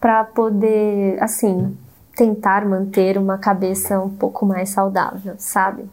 para 0.00 0.22
poder, 0.22 1.20
assim, 1.20 1.76
tentar 2.14 2.64
manter 2.64 3.18
uma 3.18 3.36
cabeça 3.36 4.00
um 4.00 4.08
pouco 4.08 4.46
mais 4.46 4.70
saudável, 4.70 5.34
sabe? 5.36 5.84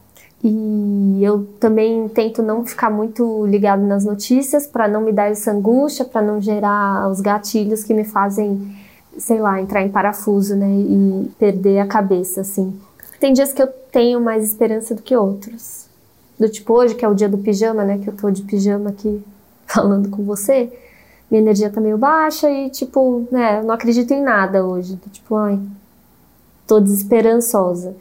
E 0.44 1.20
eu 1.22 1.46
também 1.60 2.08
tento 2.10 2.44
não 2.44 2.64
ficar 2.64 2.92
muito 2.92 3.46
ligado 3.48 3.82
nas 3.82 4.06
notícias 4.06 4.68
para 4.68 4.88
não 4.88 5.02
me 5.02 5.12
dar 5.12 5.32
essa 5.32 5.52
angústia, 5.52 6.06
para 6.06 6.22
não 6.22 6.40
gerar 6.40 7.10
os 7.10 7.20
gatilhos 7.20 7.84
que 7.84 7.94
me 7.94 8.04
fazem, 8.04 8.76
sei 9.18 9.40
lá, 9.40 9.60
entrar 9.60 9.82
em 9.82 9.90
parafuso, 9.90 10.56
né, 10.56 10.70
e 10.70 11.32
perder 11.40 11.80
a 11.80 11.88
cabeça, 11.88 12.42
assim. 12.42 12.80
Tem 13.20 13.34
dias 13.34 13.52
que 13.52 13.64
eu 13.64 13.68
tenho 13.68 14.22
mais 14.22 14.46
esperança 14.46 14.94
do 14.94 15.02
que 15.02 15.16
outros. 15.16 15.88
Do 16.40 16.48
tipo 16.50 16.74
hoje, 16.74 16.94
que 16.94 17.04
é 17.04 17.10
o 17.10 17.16
dia 17.16 17.30
do 17.30 17.38
pijama, 17.40 17.84
né, 17.84 17.98
que 17.98 18.10
eu 18.10 18.16
tô 18.16 18.30
de 18.30 18.44
pijama 18.44 18.92
aqui 18.92 19.24
falando 19.74 20.10
com 20.10 20.24
você, 20.24 20.72
minha 21.30 21.42
energia 21.42 21.70
tá 21.70 21.82
meio 21.82 21.98
baixa 21.98 22.50
e, 22.50 22.70
tipo, 22.70 23.28
né, 23.32 23.62
não 23.64 23.74
acredito 23.74 24.12
em 24.12 24.22
nada 24.22 24.64
hoje. 24.64 25.00
Tipo, 25.12 25.36
ai, 25.36 25.60
tô 26.68 26.80
desesperançosa. 26.80 27.96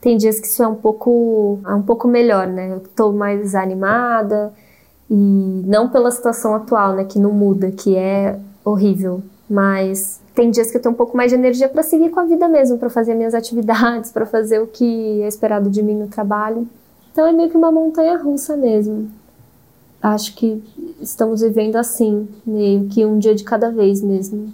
Tem 0.00 0.16
dias 0.16 0.40
que 0.40 0.46
isso 0.46 0.62
é 0.62 0.66
um 0.66 0.74
pouco, 0.74 1.58
é 1.66 1.74
um 1.74 1.82
pouco 1.82 2.08
melhor, 2.08 2.46
né? 2.46 2.72
Eu 2.72 2.80
tô 2.96 3.12
mais 3.12 3.54
animada 3.54 4.52
e 5.10 5.14
não 5.66 5.88
pela 5.88 6.10
situação 6.10 6.54
atual, 6.54 6.94
né, 6.94 7.04
que 7.04 7.18
não 7.18 7.32
muda, 7.32 7.70
que 7.70 7.96
é 7.96 8.38
horrível, 8.64 9.22
mas 9.48 10.20
tem 10.34 10.50
dias 10.50 10.70
que 10.70 10.76
eu 10.76 10.82
tenho 10.82 10.94
um 10.94 10.96
pouco 10.96 11.16
mais 11.16 11.30
de 11.30 11.36
energia 11.36 11.68
para 11.68 11.82
seguir 11.82 12.10
com 12.10 12.20
a 12.20 12.24
vida 12.24 12.46
mesmo, 12.48 12.78
para 12.78 12.90
fazer 12.90 13.14
minhas 13.14 13.34
atividades, 13.34 14.12
para 14.12 14.24
fazer 14.26 14.60
o 14.60 14.66
que 14.66 15.22
é 15.22 15.28
esperado 15.28 15.68
de 15.68 15.82
mim 15.82 15.94
no 15.94 16.08
trabalho. 16.08 16.68
Então 17.10 17.26
é 17.26 17.32
meio 17.32 17.50
que 17.50 17.56
uma 17.56 17.72
montanha 17.72 18.16
russa 18.16 18.56
mesmo 18.56 19.10
acho 20.02 20.34
que 20.34 20.62
estamos 21.00 21.40
vivendo 21.40 21.76
assim, 21.76 22.28
meio 22.46 22.88
que 22.88 23.04
um 23.04 23.18
dia 23.18 23.34
de 23.34 23.44
cada 23.44 23.70
vez 23.70 24.00
mesmo. 24.00 24.52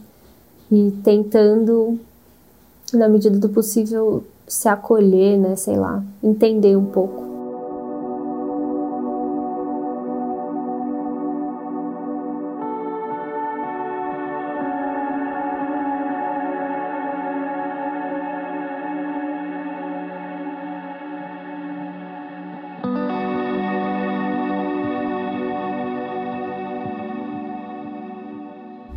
E 0.71 0.93
tentando, 1.03 1.99
na 2.93 3.09
medida 3.09 3.39
do 3.39 3.49
possível, 3.49 4.25
se 4.47 4.69
acolher, 4.69 5.39
né, 5.39 5.57
sei 5.57 5.77
lá, 5.77 6.03
entender 6.23 6.77
um 6.77 6.87
pouco. 6.87 7.24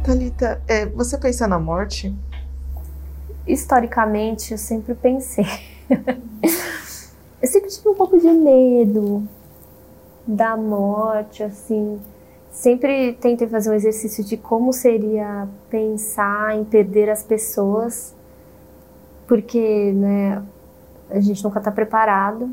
Thalita, 0.08 0.62
é, 0.70 0.86
você 0.86 1.18
pensa 1.18 1.46
na 1.50 1.60
morte? 1.60 2.16
Historicamente, 3.46 4.54
eu 4.54 4.58
sempre 4.58 4.96
pensei. 4.96 5.44
eu 7.42 7.48
sempre 7.50 7.70
tive 7.70 7.90
um 7.90 7.94
pouco 7.94 8.18
de 8.18 8.32
medo 8.32 9.28
da 10.26 10.56
morte, 10.56 11.44
assim. 11.44 12.00
Sempre 12.50 13.18
tentei 13.20 13.50
fazer 13.50 13.70
um 13.70 13.74
exercício 13.74 14.24
de 14.24 14.38
como 14.38 14.72
seria 14.72 15.46
pensar 15.70 16.56
em 16.56 16.64
perder 16.64 17.10
as 17.10 17.22
pessoas, 17.22 18.16
porque, 19.28 19.92
né, 19.92 20.42
a 21.10 21.20
gente 21.20 21.44
nunca 21.44 21.60
está 21.60 21.70
preparado. 21.70 22.50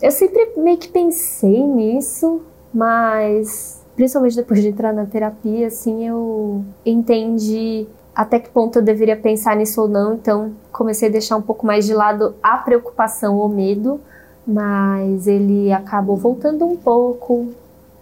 Eu 0.00 0.10
sempre 0.10 0.54
meio 0.56 0.78
que 0.78 0.88
pensei 0.88 1.62
nisso, 1.64 2.42
mas 2.74 3.81
principalmente 3.94 4.36
depois 4.36 4.60
de 4.60 4.68
entrar 4.68 4.92
na 4.92 5.06
terapia, 5.06 5.66
assim, 5.66 6.06
eu 6.06 6.64
entendi 6.84 7.86
até 8.14 8.38
que 8.38 8.50
ponto 8.50 8.78
eu 8.78 8.82
deveria 8.82 9.16
pensar 9.16 9.56
nisso 9.56 9.80
ou 9.80 9.88
não, 9.88 10.14
então 10.14 10.52
comecei 10.70 11.08
a 11.08 11.12
deixar 11.12 11.36
um 11.36 11.42
pouco 11.42 11.66
mais 11.66 11.86
de 11.86 11.94
lado 11.94 12.34
a 12.42 12.58
preocupação 12.58 13.36
ou 13.36 13.48
medo, 13.48 14.00
mas 14.46 15.26
ele 15.26 15.72
acabou 15.72 16.16
voltando 16.16 16.66
um 16.66 16.76
pouco 16.76 17.48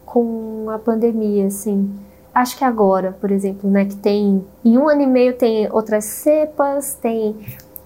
com 0.05 0.67
a 0.69 0.79
pandemia, 0.79 1.47
assim. 1.47 1.89
Acho 2.35 2.57
que 2.57 2.65
agora, 2.65 3.17
por 3.21 3.31
exemplo, 3.31 3.71
né, 3.71 3.85
que 3.85 3.97
tem 3.97 4.45
em 4.65 4.79
um 4.79 4.89
ano 4.89 5.03
e 5.03 5.07
meio 5.07 5.35
tem 5.35 5.71
outras 5.71 6.05
cepas, 6.05 6.95
tem 6.95 7.37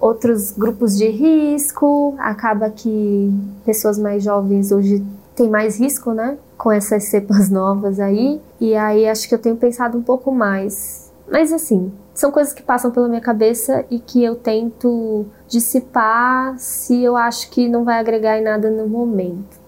outros 0.00 0.50
grupos 0.50 0.96
de 0.96 1.08
risco, 1.08 2.14
acaba 2.18 2.70
que 2.70 3.32
pessoas 3.64 3.98
mais 3.98 4.22
jovens 4.22 4.70
hoje 4.70 5.04
têm 5.34 5.48
mais 5.48 5.78
risco, 5.80 6.12
né, 6.12 6.36
com 6.64 6.72
essas 6.72 7.04
cepas 7.04 7.50
novas 7.52 8.00
aí, 8.00 8.40
e 8.58 8.74
aí 8.74 9.06
acho 9.06 9.28
que 9.28 9.34
eu 9.34 9.38
tenho 9.38 9.56
pensado 9.56 9.98
um 9.98 10.02
pouco 10.02 10.32
mais. 10.32 11.12
Mas 11.30 11.52
assim, 11.52 11.92
são 12.14 12.32
coisas 12.32 12.54
que 12.54 12.62
passam 12.62 12.90
pela 12.90 13.06
minha 13.06 13.20
cabeça 13.20 13.84
e 13.90 13.98
que 13.98 14.24
eu 14.24 14.34
tento 14.34 15.26
dissipar 15.46 16.58
se 16.58 17.02
eu 17.02 17.16
acho 17.16 17.50
que 17.50 17.68
não 17.68 17.84
vai 17.84 17.98
agregar 17.98 18.38
em 18.38 18.42
nada 18.42 18.70
no 18.70 18.88
momento. 18.88 19.58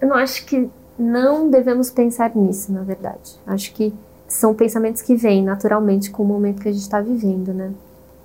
Eu 0.00 0.08
não 0.08 0.16
acho 0.16 0.46
que 0.46 0.70
não 0.96 1.50
devemos 1.50 1.90
pensar 1.90 2.34
nisso, 2.36 2.72
na 2.72 2.82
verdade. 2.82 3.40
Acho 3.44 3.74
que 3.74 3.92
são 4.28 4.54
pensamentos 4.54 5.02
que 5.02 5.16
vêm 5.16 5.42
naturalmente 5.42 6.10
com 6.12 6.22
o 6.22 6.26
momento 6.26 6.62
que 6.62 6.68
a 6.68 6.72
gente 6.72 6.82
está 6.82 7.00
vivendo, 7.00 7.52
né? 7.52 7.72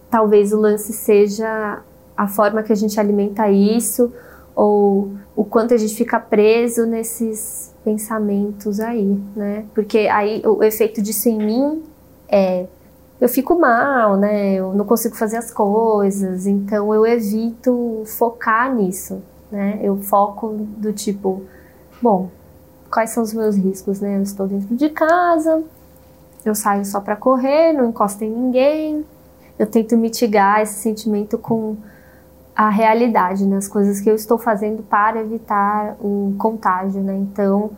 Talvez 0.09 0.53
o 0.53 0.59
lance 0.59 0.93
seja 0.93 1.81
a 2.15 2.27
forma 2.27 2.62
que 2.62 2.74
a 2.74 2.75
gente 2.75 3.00
alimenta 3.00 3.50
isso 3.50 4.12
ou 4.55 5.13
o 5.36 5.43
quanto 5.43 5.74
a 5.74 5.77
gente 5.77 5.95
fica 5.95 6.19
preso 6.19 6.86
nesses 6.86 7.69
pensamentos 7.89 8.79
aí, 8.79 9.19
né? 9.36 9.65
Porque 9.74 10.00
aí 10.00 10.43
o 10.46 10.63
efeito 10.63 11.01
disso 11.01 11.27
em 11.27 11.38
mim 11.39 11.84
é 12.27 12.67
eu 13.19 13.27
fico 13.27 13.60
mal, 13.60 14.15
né? 14.15 14.53
Eu 14.53 14.74
não 14.74 14.86
consigo 14.86 15.15
fazer 15.15 15.38
as 15.38 15.51
coisas, 15.51 16.46
então 16.46 16.93
eu 16.93 17.05
evito 17.05 18.03
focar 18.05 18.74
nisso, 18.74 19.22
né? 19.51 19.79
Eu 19.81 19.98
foco 19.98 20.55
do 20.77 20.93
tipo, 20.93 21.41
bom, 22.01 22.29
quais 22.89 23.10
são 23.10 23.24
os 23.24 23.34
meus 23.34 23.58
riscos, 23.58 24.00
né? 24.00 24.17
Eu 24.17 24.22
estou 24.22 24.48
dentro 24.48 24.74
de 24.75 24.89
casa, 24.89 25.63
eu 26.46 26.53
saio 26.53 26.86
só 26.86 27.01
para 27.01 27.15
correr, 27.15 27.74
não 27.74 27.89
encosto 27.89 28.24
em 28.24 28.29
ninguém. 28.29 29.03
Eu 29.58 29.65
tento 29.65 29.98
mitigar 29.98 30.62
esse 30.62 30.75
sentimento 30.75 31.38
com 31.38 31.75
a 32.60 32.68
realidade, 32.68 33.46
né? 33.46 33.56
As 33.56 33.70
coisas 33.70 34.01
que 34.01 34.10
eu 34.10 34.16
estou 34.16 34.38
fazendo 34.38 34.84
para 34.84 35.22
evitar 35.22 35.96
o 36.01 36.36
contágio, 36.38 37.01
né? 37.01 37.16
Então, 37.16 37.72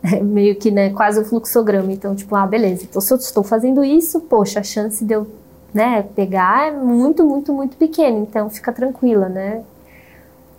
é 0.00 0.18
meio 0.22 0.54
que, 0.54 0.70
né, 0.70 0.90
quase 0.90 1.18
um 1.18 1.24
fluxograma. 1.24 1.90
Então, 1.90 2.14
tipo, 2.14 2.36
ah, 2.36 2.46
beleza. 2.46 2.84
Então, 2.84 3.02
se 3.02 3.12
eu 3.12 3.16
estou 3.16 3.42
fazendo 3.42 3.82
isso, 3.82 4.20
poxa, 4.20 4.60
a 4.60 4.62
chance 4.62 5.04
de 5.04 5.12
eu, 5.12 5.26
né, 5.74 6.04
pegar 6.14 6.68
é 6.68 6.70
muito, 6.70 7.26
muito, 7.26 7.52
muito 7.52 7.76
pequena. 7.76 8.16
Então, 8.16 8.48
fica 8.48 8.72
tranquila, 8.72 9.28
né? 9.28 9.64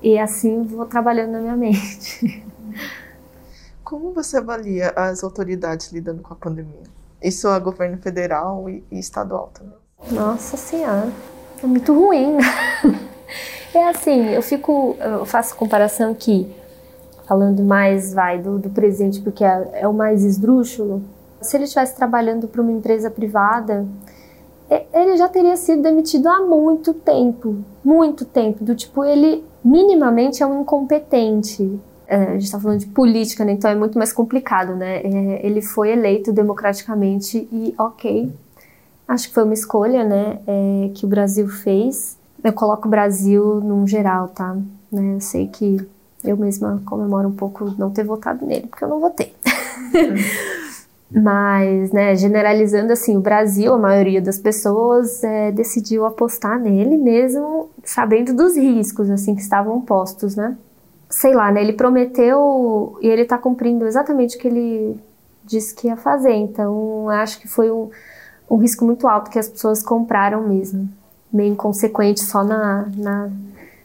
E 0.02 0.20
assim 0.20 0.64
vou 0.64 0.86
trabalhando 0.86 1.32
na 1.32 1.40
minha 1.40 1.56
mente. 1.56 2.46
Como 3.82 4.12
você 4.12 4.40
avalia 4.40 4.90
as 4.90 5.24
autoridades 5.24 5.90
lidando 5.94 6.22
com 6.22 6.34
a 6.34 6.36
pandemia? 6.36 6.84
Isso 7.22 7.48
é 7.48 7.58
governo 7.62 7.98
federal 7.98 8.70
e, 8.70 8.84
e 8.92 9.00
estadual 9.00 9.52
também. 9.54 9.78
Nossa 10.12 10.58
Senhora, 10.58 11.10
é 11.64 11.66
muito 11.66 11.94
ruim. 11.94 12.40
é 13.74 13.90
assim, 13.90 14.30
eu 14.30 14.42
fico, 14.42 14.96
eu 15.00 15.26
faço 15.26 15.56
comparação 15.56 16.14
que 16.14 16.48
falando 17.28 17.64
mais 17.64 18.14
vai 18.14 18.40
do, 18.40 18.60
do 18.60 18.70
presente 18.70 19.22
porque 19.22 19.44
é, 19.44 19.70
é, 19.74 19.88
o 19.88 19.94
mais 19.94 20.24
esdrúxulo. 20.24 21.02
Se 21.42 21.58
ele 21.58 21.66
estivesse 21.66 21.96
trabalhando 21.96 22.48
para 22.48 22.62
uma 22.62 22.72
empresa 22.72 23.10
privada, 23.10 23.86
ele 24.94 25.18
já 25.18 25.28
teria 25.28 25.56
sido 25.58 25.82
demitido 25.82 26.28
há 26.28 26.42
muito 26.42 26.94
tempo, 26.94 27.58
muito 27.84 28.26
tempo. 28.26 28.64
Do 28.64 28.76
tipo, 28.76 29.04
ele 29.04 29.44
minimamente 29.64 30.42
é 30.42 30.46
um 30.46 30.62
incompetente. 30.62 31.80
É, 32.08 32.16
a 32.16 32.34
gente 32.34 32.46
está 32.46 32.60
falando 32.60 32.80
de 32.80 32.88
política, 32.88 33.46
né? 33.46 33.54
então 33.54 33.70
é 33.70 33.76
muito 33.76 33.98
mais 33.98 34.12
complicado, 34.12 34.76
né? 34.76 35.02
É, 35.02 35.46
ele 35.46 35.62
foi 35.62 35.92
eleito 35.92 36.32
democraticamente 36.32 37.48
e 37.52 37.74
ok, 37.78 38.32
acho 39.08 39.30
que 39.30 39.34
foi 39.34 39.44
uma 39.44 39.54
escolha, 39.54 40.04
né? 40.04 40.40
É, 40.46 40.92
que 40.94 41.06
o 41.06 41.10
Brasil 41.10 41.48
fez. 41.48 42.18
Eu 42.44 42.54
coloco 42.54 42.88
o 42.88 42.92
Brasil 42.92 43.62
num 43.62 43.88
geral, 43.88 44.28
tá? 44.28 44.56
Né? 44.92 45.16
Eu 45.16 45.22
sei 45.22 45.48
que 45.48 45.78
eu 46.24 46.38
mesma 46.38 46.82
comemoro 46.86 47.28
um 47.28 47.36
pouco 47.36 47.74
não 47.78 47.92
ter 47.92 48.04
votado 48.04 48.46
nele, 48.46 48.68
porque 48.68 48.84
eu 48.84 48.90
não 48.90 49.00
votei. 49.00 49.34
Mas, 51.12 51.92
né, 51.92 52.16
generalizando 52.16 52.92
assim, 52.92 53.16
o 53.16 53.22
Brasil, 53.22 53.72
a 53.74 53.78
maioria 53.78 54.20
das 54.20 54.40
pessoas 54.40 55.24
é, 55.24 55.52
decidiu 55.52 56.06
apostar 56.06 56.60
nele 56.60 56.98
mesmo 56.98 57.70
sabendo 57.84 58.34
dos 58.34 58.58
riscos, 58.58 59.12
assim, 59.12 59.36
que 59.36 59.42
estavam 59.42 59.80
postos, 59.80 60.36
né? 60.36 60.58
Sei 61.10 61.36
lá, 61.36 61.52
né, 61.52 61.62
ele 61.62 61.74
prometeu 61.74 62.98
e 63.00 63.08
ele 63.08 63.26
tá 63.26 63.38
cumprindo 63.38 63.86
exatamente 63.86 64.36
o 64.38 64.40
que 64.40 64.48
ele 64.48 65.00
disse 65.46 65.76
que 65.76 65.88
ia 65.88 65.98
fazer, 65.98 66.34
então 66.34 67.08
acho 67.10 67.40
que 67.40 67.48
foi 67.48 67.70
um, 67.70 67.92
um 68.50 68.56
risco 68.56 68.84
muito 68.84 69.08
alto 69.08 69.30
que 69.30 69.38
as 69.38 69.48
pessoas 69.48 69.84
compraram 69.84 70.48
mesmo, 70.48 70.90
meio 71.34 71.54
inconsequente 71.54 72.22
só 72.22 72.44
na, 72.44 72.88
na 72.96 73.30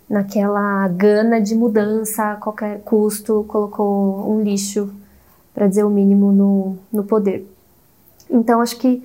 naquela 0.08 0.88
gana 0.88 1.40
de 1.40 1.54
mudança 1.54 2.32
a 2.32 2.36
qualquer 2.36 2.80
custo, 2.80 3.44
colocou 3.46 4.30
um 4.30 4.42
lixo, 4.42 4.90
para 5.52 5.66
dizer 5.66 5.84
o 5.84 5.90
mínimo, 5.90 6.32
no, 6.32 6.76
no 6.92 7.04
poder. 7.04 7.46
Então, 8.30 8.60
acho 8.60 8.78
que 8.78 9.02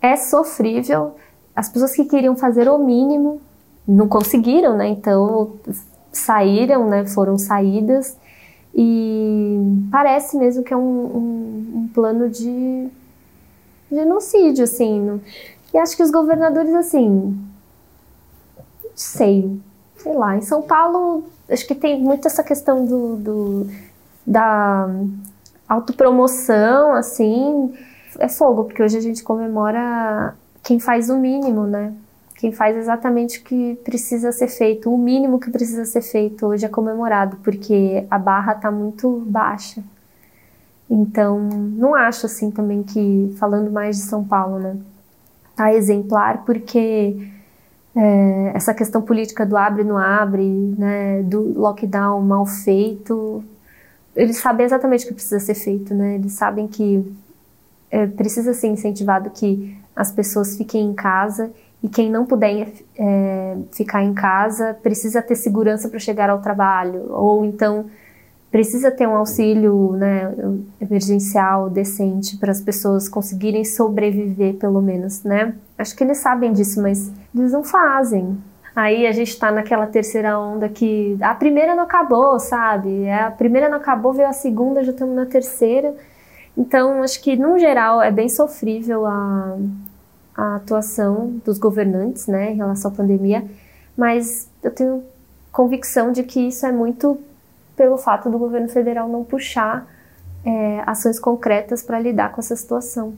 é 0.00 0.16
sofrível. 0.16 1.16
As 1.54 1.68
pessoas 1.68 1.94
que 1.94 2.04
queriam 2.04 2.36
fazer 2.36 2.68
o 2.68 2.78
mínimo 2.78 3.40
não 3.86 4.08
conseguiram, 4.08 4.76
né? 4.76 4.88
Então, 4.88 5.52
saíram, 6.12 6.88
né? 6.88 7.04
Foram 7.06 7.36
saídas. 7.36 8.16
E 8.74 9.58
parece 9.90 10.36
mesmo 10.36 10.62
que 10.62 10.72
é 10.72 10.76
um, 10.76 10.80
um, 10.80 11.72
um 11.74 11.88
plano 11.92 12.28
de 12.28 12.88
genocídio, 13.90 14.64
assim. 14.64 15.20
E 15.74 15.78
acho 15.78 15.96
que 15.96 16.02
os 16.02 16.10
governadores, 16.10 16.72
assim, 16.74 17.36
sei, 18.98 19.60
sei 19.96 20.12
lá, 20.14 20.36
em 20.36 20.40
São 20.40 20.62
Paulo, 20.62 21.24
acho 21.48 21.66
que 21.66 21.74
tem 21.74 22.00
muito 22.00 22.26
essa 22.26 22.42
questão 22.42 22.84
do, 22.84 23.16
do 23.16 23.66
da 24.26 24.88
autopromoção, 25.68 26.94
assim, 26.94 27.72
é 28.18 28.28
fogo, 28.28 28.64
porque 28.64 28.82
hoje 28.82 28.98
a 28.98 29.00
gente 29.00 29.22
comemora 29.22 30.34
quem 30.62 30.80
faz 30.80 31.08
o 31.08 31.16
mínimo, 31.16 31.62
né? 31.66 31.94
Quem 32.34 32.52
faz 32.52 32.76
exatamente 32.76 33.40
o 33.40 33.44
que 33.44 33.76
precisa 33.84 34.30
ser 34.32 34.48
feito, 34.48 34.92
o 34.92 34.98
mínimo 34.98 35.40
que 35.40 35.50
precisa 35.50 35.84
ser 35.84 36.02
feito 36.02 36.46
hoje 36.46 36.66
é 36.66 36.68
comemorado, 36.68 37.36
porque 37.42 38.04
a 38.10 38.18
barra 38.18 38.52
está 38.52 38.70
muito 38.70 39.24
baixa. 39.26 39.82
Então, 40.90 41.38
não 41.40 41.94
acho 41.94 42.26
assim 42.26 42.50
também 42.50 42.82
que, 42.82 43.34
falando 43.38 43.70
mais 43.70 43.96
de 43.96 44.02
São 44.02 44.24
Paulo, 44.24 44.58
né? 44.58 44.76
Tá 45.56 45.72
exemplar, 45.72 46.44
porque 46.44 47.28
é, 47.98 48.52
essa 48.54 48.72
questão 48.72 49.02
política 49.02 49.44
do 49.44 49.56
abre 49.56 49.82
não 49.82 49.98
abre, 49.98 50.44
né, 50.78 51.20
do 51.24 51.58
lockdown 51.58 52.20
mal 52.22 52.46
feito, 52.46 53.42
eles 54.14 54.36
sabem 54.36 54.64
exatamente 54.64 55.04
o 55.04 55.08
que 55.08 55.14
precisa 55.14 55.40
ser 55.40 55.54
feito, 55.54 55.94
né? 55.94 56.14
Eles 56.14 56.32
sabem 56.32 56.68
que 56.68 57.04
é, 57.90 58.06
precisa 58.06 58.54
ser 58.54 58.68
incentivado 58.68 59.30
que 59.30 59.76
as 59.96 60.12
pessoas 60.12 60.56
fiquem 60.56 60.86
em 60.86 60.94
casa 60.94 61.50
e 61.82 61.88
quem 61.88 62.08
não 62.10 62.24
puder 62.24 62.72
é, 62.96 63.56
ficar 63.72 64.02
em 64.04 64.14
casa 64.14 64.74
precisa 64.80 65.20
ter 65.20 65.34
segurança 65.34 65.88
para 65.88 65.98
chegar 65.98 66.30
ao 66.30 66.40
trabalho 66.40 67.12
ou 67.12 67.44
então 67.44 67.86
precisa 68.50 68.90
ter 68.90 69.06
um 69.06 69.14
auxílio 69.14 69.92
né, 69.92 70.32
emergencial 70.80 71.68
decente 71.68 72.36
para 72.38 72.50
as 72.50 72.60
pessoas 72.60 73.08
conseguirem 73.08 73.64
sobreviver, 73.64 74.54
pelo 74.54 74.80
menos, 74.80 75.22
né? 75.22 75.54
Acho 75.76 75.94
que 75.94 76.02
eles 76.02 76.18
sabem 76.18 76.52
disso, 76.52 76.80
mas 76.80 77.10
eles 77.34 77.52
não 77.52 77.62
fazem. 77.62 78.38
Aí 78.74 79.06
a 79.06 79.12
gente 79.12 79.30
está 79.30 79.50
naquela 79.50 79.86
terceira 79.86 80.38
onda 80.38 80.68
que 80.68 81.16
a 81.20 81.34
primeira 81.34 81.74
não 81.74 81.82
acabou, 81.82 82.38
sabe? 82.38 83.04
É, 83.04 83.24
a 83.24 83.30
primeira 83.30 83.68
não 83.68 83.76
acabou, 83.76 84.12
veio 84.12 84.28
a 84.28 84.32
segunda, 84.32 84.84
já 84.84 84.92
estamos 84.92 85.14
na 85.14 85.26
terceira. 85.26 85.94
Então, 86.56 87.02
acho 87.02 87.20
que, 87.22 87.36
no 87.36 87.58
geral, 87.58 88.00
é 88.00 88.10
bem 88.10 88.28
sofrível 88.28 89.04
a, 89.04 89.56
a 90.36 90.56
atuação 90.56 91.40
dos 91.44 91.58
governantes, 91.58 92.26
né, 92.26 92.52
em 92.52 92.56
relação 92.56 92.90
à 92.90 92.94
pandemia, 92.94 93.44
mas 93.96 94.48
eu 94.62 94.70
tenho 94.70 95.02
convicção 95.50 96.12
de 96.12 96.22
que 96.22 96.48
isso 96.48 96.64
é 96.64 96.72
muito 96.72 97.18
pelo 97.78 97.96
fato 97.96 98.28
do 98.28 98.38
governo 98.38 98.68
federal 98.68 99.08
não 99.08 99.24
puxar 99.24 99.86
é, 100.44 100.82
ações 100.84 101.18
concretas 101.18 101.82
para 101.82 102.00
lidar 102.00 102.32
com 102.32 102.40
essa 102.40 102.56
situação. 102.56 103.14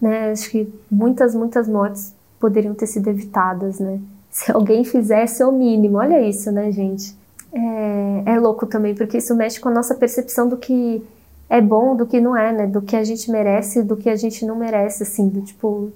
Né? 0.00 0.32
Acho 0.32 0.50
que 0.50 0.74
muitas, 0.90 1.34
muitas 1.34 1.68
mortes 1.68 2.12
poderiam 2.38 2.74
ter 2.74 2.86
sido 2.86 3.08
evitadas, 3.08 3.78
né? 3.78 4.00
Se 4.28 4.52
alguém 4.52 4.84
fizesse 4.84 5.42
o 5.42 5.50
mínimo, 5.50 5.96
olha 5.96 6.20
isso, 6.20 6.52
né, 6.52 6.70
gente? 6.70 7.16
É, 7.54 8.32
é 8.32 8.38
louco 8.38 8.66
também, 8.66 8.94
porque 8.94 9.16
isso 9.16 9.34
mexe 9.34 9.58
com 9.58 9.70
a 9.70 9.72
nossa 9.72 9.94
percepção 9.94 10.46
do 10.46 10.58
que 10.58 11.02
é 11.48 11.60
bom, 11.60 11.96
do 11.96 12.04
que 12.04 12.20
não 12.20 12.36
é, 12.36 12.52
né? 12.52 12.66
Do 12.66 12.82
que 12.82 12.96
a 12.96 13.04
gente 13.04 13.30
merece, 13.30 13.82
do 13.82 13.96
que 13.96 14.10
a 14.10 14.16
gente 14.16 14.44
não 14.44 14.56
merece, 14.56 15.04
assim, 15.04 15.28
do 15.28 15.40
tipo, 15.40 15.90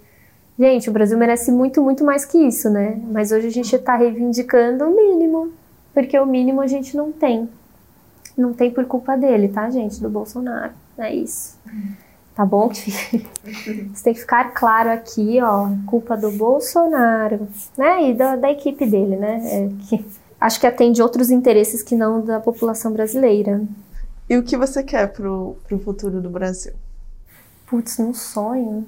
Gente, 0.60 0.90
o 0.90 0.92
Brasil 0.92 1.16
merece 1.16 1.50
muito, 1.50 1.80
muito 1.80 2.04
mais 2.04 2.26
que 2.26 2.36
isso, 2.36 2.68
né? 2.68 3.00
Mas 3.10 3.32
hoje 3.32 3.46
a 3.46 3.50
gente 3.50 3.74
está 3.74 3.96
reivindicando 3.96 4.84
o 4.84 4.94
mínimo, 4.94 5.50
porque 5.94 6.18
o 6.18 6.26
mínimo 6.26 6.60
a 6.60 6.66
gente 6.66 6.94
não 6.94 7.10
tem. 7.10 7.48
Não 8.40 8.52
tem 8.52 8.70
por 8.70 8.84
culpa 8.86 9.16
dele, 9.16 9.48
tá, 9.48 9.68
gente? 9.70 10.00
Do 10.00 10.08
Bolsonaro. 10.08 10.72
É 10.96 11.14
isso. 11.14 11.58
Tá 12.34 12.46
bom? 12.46 12.70
Isso 12.72 14.04
tem 14.04 14.14
que 14.14 14.20
ficar 14.20 14.52
claro 14.54 14.90
aqui, 14.90 15.40
ó. 15.42 15.68
Culpa 15.86 16.16
do 16.16 16.30
Bolsonaro, 16.30 17.46
né? 17.76 18.10
E 18.10 18.14
da, 18.14 18.36
da 18.36 18.50
equipe 18.50 18.86
dele, 18.86 19.16
né? 19.16 19.40
É 19.44 19.68
que, 19.86 20.06
acho 20.40 20.58
que 20.58 20.66
atende 20.66 21.02
outros 21.02 21.30
interesses 21.30 21.82
que 21.82 21.94
não 21.94 22.24
da 22.24 22.40
população 22.40 22.92
brasileira. 22.92 23.62
E 24.28 24.38
o 24.38 24.42
que 24.42 24.56
você 24.56 24.82
quer 24.82 25.12
pro, 25.12 25.56
pro 25.66 25.78
futuro 25.80 26.20
do 26.20 26.30
Brasil? 26.30 26.72
Putz, 27.66 27.98
um 27.98 28.14
sonho. 28.14 28.86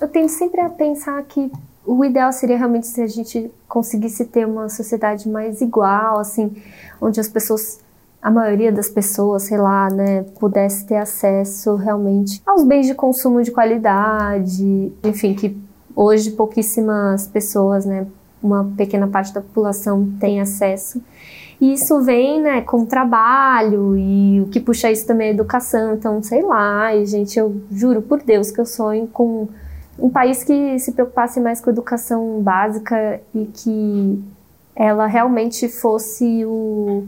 Eu 0.00 0.08
tento 0.08 0.30
sempre 0.30 0.60
a 0.60 0.70
pensar 0.70 1.22
que 1.24 1.50
o 1.86 2.04
ideal 2.04 2.32
seria 2.32 2.58
realmente 2.58 2.88
se 2.88 3.00
a 3.00 3.06
gente 3.06 3.50
conseguisse 3.68 4.24
ter 4.24 4.46
uma 4.46 4.68
sociedade 4.68 5.28
mais 5.28 5.60
igual, 5.60 6.18
assim, 6.18 6.56
onde 7.00 7.20
as 7.20 7.28
pessoas, 7.28 7.78
a 8.20 8.30
maioria 8.30 8.72
das 8.72 8.88
pessoas, 8.88 9.44
sei 9.44 9.58
lá, 9.58 9.88
né, 9.90 10.24
pudesse 10.40 10.86
ter 10.86 10.96
acesso 10.96 11.76
realmente 11.76 12.42
aos 12.44 12.64
bens 12.64 12.86
de 12.86 12.94
consumo 12.94 13.42
de 13.42 13.50
qualidade, 13.50 14.92
enfim, 15.04 15.34
que 15.34 15.56
hoje 15.94 16.32
pouquíssimas 16.32 17.26
pessoas, 17.28 17.84
né, 17.84 18.06
uma 18.42 18.64
pequena 18.76 19.06
parte 19.06 19.32
da 19.32 19.40
população 19.40 20.12
tem 20.20 20.40
acesso. 20.40 21.00
E 21.60 21.72
isso 21.72 22.02
vem, 22.02 22.42
né, 22.42 22.60
com 22.60 22.82
o 22.82 22.86
trabalho 22.86 23.96
e 23.96 24.40
o 24.42 24.46
que 24.48 24.60
puxa 24.60 24.90
isso 24.90 25.06
também 25.06 25.28
é 25.28 25.30
educação. 25.30 25.94
Então, 25.94 26.22
sei 26.22 26.42
lá, 26.42 26.94
e, 26.94 27.06
gente, 27.06 27.38
eu 27.38 27.62
juro 27.70 28.02
por 28.02 28.22
Deus 28.22 28.50
que 28.50 28.60
eu 28.60 28.66
sonho 28.66 29.06
com 29.06 29.48
um 29.98 30.10
país 30.10 30.44
que 30.44 30.78
se 30.78 30.92
preocupasse 30.92 31.40
mais 31.40 31.60
com 31.60 31.70
a 31.70 31.72
educação 31.72 32.42
básica 32.42 33.20
e 33.34 33.46
que 33.46 34.22
ela 34.74 35.06
realmente 35.06 35.68
fosse 35.68 36.44
o, 36.44 37.04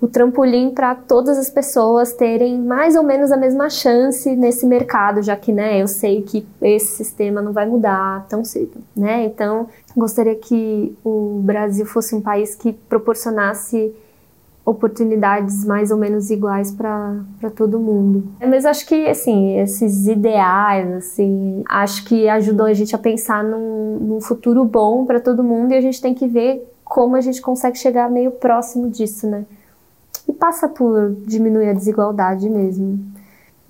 o 0.00 0.06
trampolim 0.06 0.70
para 0.70 0.94
todas 0.94 1.38
as 1.38 1.48
pessoas 1.48 2.12
terem 2.12 2.60
mais 2.60 2.96
ou 2.96 3.02
menos 3.02 3.32
a 3.32 3.36
mesma 3.36 3.70
chance 3.70 4.34
nesse 4.36 4.66
mercado, 4.66 5.22
já 5.22 5.36
que, 5.36 5.52
né, 5.52 5.80
eu 5.80 5.88
sei 5.88 6.22
que 6.22 6.46
esse 6.60 6.96
sistema 6.96 7.40
não 7.40 7.52
vai 7.52 7.66
mudar 7.66 8.26
tão 8.28 8.44
cedo, 8.44 8.78
né? 8.94 9.24
Então, 9.24 9.68
gostaria 9.96 10.34
que 10.34 10.94
o 11.02 11.40
Brasil 11.42 11.86
fosse 11.86 12.14
um 12.14 12.20
país 12.20 12.54
que 12.54 12.72
proporcionasse 12.72 13.94
oportunidades 14.66 15.64
mais 15.64 15.92
ou 15.92 15.96
menos 15.96 16.28
iguais 16.28 16.72
para 16.72 17.50
todo 17.54 17.78
mundo. 17.78 18.24
Mas 18.40 18.66
acho 18.66 18.84
que, 18.84 19.06
assim, 19.06 19.58
esses 19.60 20.08
ideais, 20.08 20.92
assim, 20.92 21.62
acho 21.68 22.04
que 22.04 22.28
ajudam 22.28 22.66
a 22.66 22.74
gente 22.74 22.94
a 22.94 22.98
pensar 22.98 23.44
num, 23.44 23.96
num 24.00 24.20
futuro 24.20 24.64
bom 24.64 25.06
para 25.06 25.20
todo 25.20 25.44
mundo 25.44 25.72
e 25.72 25.76
a 25.76 25.80
gente 25.80 26.02
tem 26.02 26.12
que 26.12 26.26
ver 26.26 26.68
como 26.84 27.14
a 27.14 27.20
gente 27.20 27.40
consegue 27.40 27.78
chegar 27.78 28.10
meio 28.10 28.32
próximo 28.32 28.90
disso, 28.90 29.28
né? 29.28 29.44
E 30.28 30.32
passa 30.32 30.68
por 30.68 31.14
diminuir 31.26 31.68
a 31.68 31.72
desigualdade 31.72 32.48
mesmo. 32.48 32.98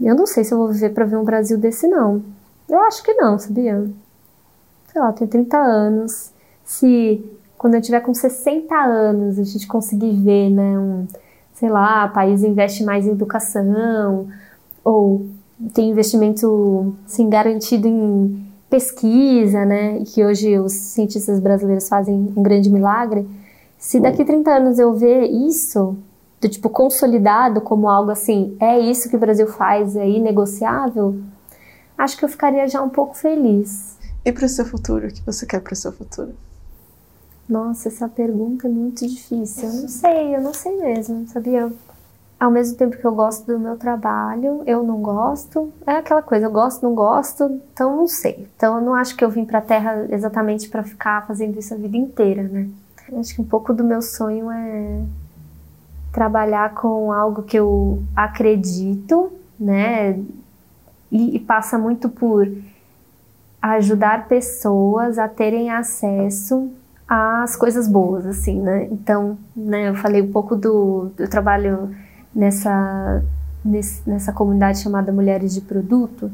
Eu 0.01 0.15
não 0.15 0.27
sei 0.27 0.45
se 0.45 0.53
eu 0.53 0.59
vou 0.59 0.69
viver 0.69 0.91
para 0.91 1.05
ver 1.05 1.17
um 1.17 1.25
Brasil 1.25 1.59
desse, 1.59 1.89
não. 1.89 2.23
Eu 2.69 2.81
acho 2.81 3.03
que 3.03 3.15
não, 3.15 3.39
sabia? 3.39 3.89
Sei 4.93 5.01
lá, 5.01 5.09
eu 5.09 5.13
tenho 5.13 5.31
30 5.31 5.57
anos. 5.57 6.31
Se 6.65 7.25
quando 7.57 7.75
eu 7.75 7.83
tiver 7.83 8.01
com 8.01 8.13
60 8.13 8.75
anos, 8.75 9.39
a 9.39 9.45
gente 9.45 9.67
conseguir 9.67 10.13
ver, 10.21 10.51
né, 10.51 10.79
um, 10.79 11.07
sei 11.55 11.69
lá, 11.69 12.07
o 12.07 12.13
país 12.13 12.43
investe 12.43 12.85
mais 12.85 13.07
em 13.07 13.11
educação, 13.11 14.29
ou 14.85 15.27
tem 15.73 15.91
investimento 15.91 16.95
assim, 17.07 17.29
garantido 17.29 17.89
em 17.89 18.45
pesquisa, 18.69 19.65
né, 19.65 19.99
e 19.99 20.05
que 20.05 20.25
hoje 20.25 20.59
os 20.59 20.73
cientistas 20.73 21.41
brasileiros 21.41 21.89
fazem 21.89 22.33
um 22.37 22.43
grande 22.43 22.71
milagre. 22.71 23.27
Se 23.79 24.01
daqui 24.01 24.25
30 24.25 24.51
anos 24.51 24.79
eu 24.79 24.93
ver 24.93 25.25
isso, 25.27 25.97
do 26.41 26.49
tipo 26.49 26.69
consolidado 26.69 27.61
como 27.61 27.89
algo 27.89 28.11
assim, 28.11 28.57
é 28.61 28.79
isso 28.79 29.09
que 29.09 29.17
o 29.17 29.21
Brasil 29.21 29.47
faz, 29.47 29.97
é 29.97 30.09
inegociável, 30.09 31.19
acho 31.97 32.17
que 32.17 32.25
eu 32.25 32.29
ficaria 32.29 32.69
já 32.69 32.83
um 32.83 32.91
pouco 32.91 33.15
feliz. 33.15 33.97
E 34.25 34.33
para 34.33 34.45
o 34.45 34.49
seu 34.49 34.65
futuro, 34.65 35.07
o 35.07 35.13
que 35.13 35.25
você 35.25 35.47
quer 35.47 35.61
para 35.61 35.73
o 35.73 35.77
seu 35.77 35.93
futuro? 35.93 36.35
Nossa, 37.49 37.89
essa 37.89 38.09
pergunta 38.09 38.67
é 38.67 38.71
muito 38.71 39.07
difícil. 39.07 39.69
Eu 39.69 39.75
não 39.75 39.89
sei, 39.89 40.37
eu 40.37 40.41
não 40.41 40.55
sei 40.55 40.77
mesmo, 40.77 41.29
sabia? 41.29 41.73
Ao 42.39 42.51
mesmo 42.51 42.77
tempo 42.77 42.97
que 42.97 43.05
eu 43.05 43.15
gosto 43.15 43.47
do 43.47 43.59
meu 43.59 43.77
trabalho, 43.77 44.63
eu 44.67 44.83
não 44.83 45.01
gosto. 45.01 45.73
É 45.87 45.93
aquela 45.93 46.23
coisa, 46.23 46.47
eu 46.47 46.51
gosto, 46.51 46.83
não 46.83 46.95
gosto, 46.95 47.45
então 47.73 47.97
não 47.97 48.09
sei. 48.09 48.49
Então 48.57 48.77
eu 48.77 48.83
não 48.83 48.95
acho 48.95 49.17
que 49.17 49.25
eu 49.25 49.31
vim 49.31 49.45
pra 49.45 49.61
Terra 49.61 50.07
exatamente 50.11 50.69
para 50.69 50.83
ficar 50.83 51.27
fazendo 51.27 51.59
isso 51.59 51.73
a 51.73 51.77
vida 51.77 51.97
inteira, 51.97 52.43
né? 52.43 52.69
Acho 53.19 53.37
que 53.37 53.41
um 53.41 53.45
pouco 53.45 53.73
do 53.73 53.85
meu 53.85 54.03
sonho 54.03 54.51
é 54.51 55.01
trabalhar 56.17 56.73
com 56.73 57.13
algo 57.13 57.43
que 57.43 57.59
eu 57.59 58.03
acredito, 58.17 59.31
né? 59.61 60.19
E, 61.13 61.37
e 61.37 61.39
passa 61.39 61.79
muito 61.79 62.09
por 62.09 62.51
ajudar 63.61 64.27
pessoas 64.27 65.19
a 65.19 65.29
terem 65.29 65.71
acesso 65.71 66.71
as 67.07 67.55
coisas 67.55 67.87
boas, 67.87 68.25
assim, 68.25 68.63
né? 68.63 68.89
Então, 68.91 69.37
né, 69.55 69.91
eu 69.91 69.95
falei 69.95 70.23
um 70.23 70.33
pouco 70.33 70.57
do, 70.57 71.11
do 71.15 71.29
trabalho 71.29 71.95
nessa, 72.35 73.23
nesse, 73.63 74.09
nessa 74.09 74.33
comunidade 74.33 74.79
chamada 74.79 75.13
Mulheres 75.13 75.53
de 75.53 75.61
Produto, 75.61 76.33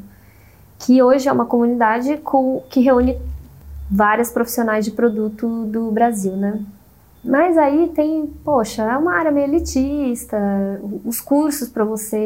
que 0.79 1.03
hoje 1.03 1.27
é 1.27 1.31
uma 1.31 1.45
comunidade 1.45 2.17
com, 2.19 2.63
que 2.69 2.79
reúne 2.79 3.19
várias 3.91 4.31
profissionais 4.31 4.85
de 4.85 4.91
produto 4.91 5.65
do 5.65 5.91
Brasil, 5.91 6.37
né? 6.37 6.61
Mas 7.23 7.57
aí 7.57 7.89
tem, 7.95 8.27
poxa, 8.43 8.83
é 8.83 8.97
uma 8.97 9.13
área 9.13 9.31
meio 9.31 9.47
elitista, 9.47 10.37
os 11.05 11.21
cursos 11.21 11.69
para 11.69 11.85
você 11.85 12.17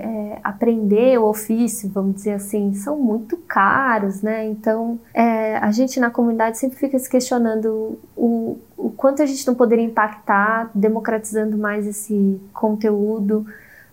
é, 0.00 0.38
aprender 0.42 1.18
o 1.18 1.26
ofício, 1.26 1.90
vamos 1.90 2.16
dizer 2.16 2.32
assim, 2.32 2.72
são 2.72 2.98
muito 2.98 3.36
caros, 3.36 4.22
né? 4.22 4.46
Então, 4.46 4.98
é, 5.12 5.58
a 5.58 5.70
gente 5.70 6.00
na 6.00 6.10
comunidade 6.10 6.56
sempre 6.56 6.78
fica 6.78 6.98
se 6.98 7.08
questionando 7.08 7.98
o, 8.16 8.56
o 8.78 8.90
quanto 8.90 9.22
a 9.22 9.26
gente 9.26 9.46
não 9.46 9.54
poderia 9.54 9.84
impactar 9.84 10.70
democratizando 10.74 11.58
mais 11.58 11.86
esse 11.86 12.40
conteúdo, 12.54 13.44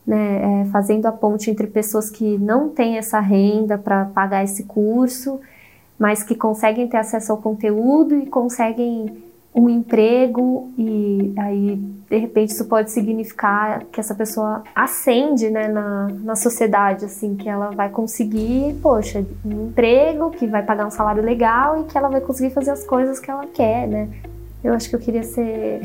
né? 0.08 0.62
É, 0.62 0.66
fazendo 0.72 1.08
a 1.08 1.12
ponte 1.12 1.52
entre 1.52 1.68
pessoas 1.68 2.10
que 2.10 2.38
não 2.38 2.70
têm 2.70 2.98
essa 2.98 3.20
renda 3.20 3.78
para 3.78 4.06
pagar 4.06 4.46
esse 4.46 4.64
curso, 4.64 5.42
mas 6.00 6.24
que 6.24 6.36
conseguem 6.36 6.88
ter 6.88 6.98
acesso 6.98 7.34
ao 7.34 7.38
conteúdo 7.38 8.16
e 8.16 8.28
conseguem 8.28 9.33
um 9.56 9.70
emprego 9.70 10.72
e 10.78 11.34
aí 11.38 11.76
de 12.10 12.18
repente 12.18 12.52
isso 12.52 12.66
pode 12.66 12.92
significar 12.92 13.84
que 13.92 14.00
essa 14.00 14.16
pessoa 14.16 14.64
ascende 14.76 15.50
né, 15.50 15.68
na, 15.68 16.08
na 16.24 16.36
sociedade, 16.36 17.06
assim, 17.06 17.36
que 17.36 17.48
ela 17.48 17.72
vai 17.72 17.90
conseguir, 17.90 18.76
poxa, 18.82 19.26
um 19.46 19.68
emprego 19.68 20.32
que 20.32 20.48
vai 20.48 20.64
pagar 20.64 20.88
um 20.88 20.92
salário 20.92 21.24
legal 21.24 21.82
e 21.82 21.84
que 21.86 21.98
ela 21.98 22.10
vai 22.10 22.22
conseguir 22.22 22.52
fazer 22.52 22.72
as 22.72 22.84
coisas 22.84 23.20
que 23.20 23.30
ela 23.30 23.46
quer, 23.46 23.88
né? 23.88 24.10
Eu 24.64 24.74
acho 24.74 24.90
que 24.90 24.96
eu 24.96 25.00
queria 25.00 25.24
ser 25.24 25.82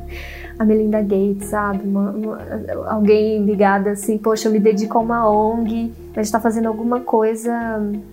a 0.58 0.64
Melinda 0.64 1.00
Gates, 1.02 1.48
sabe? 1.48 1.86
Uma, 1.86 2.10
uma, 2.10 2.38
alguém 2.86 3.44
ligada 3.44 3.90
assim, 3.90 4.16
poxa, 4.16 4.48
eu 4.48 4.52
me 4.52 4.60
dedico 4.60 4.96
a 4.96 5.00
uma 5.00 5.30
ONG, 5.30 5.92
a 6.16 6.22
gente 6.22 6.32
tá 6.32 6.40
fazendo 6.40 6.66
alguma 6.66 7.00
coisa 7.00 7.52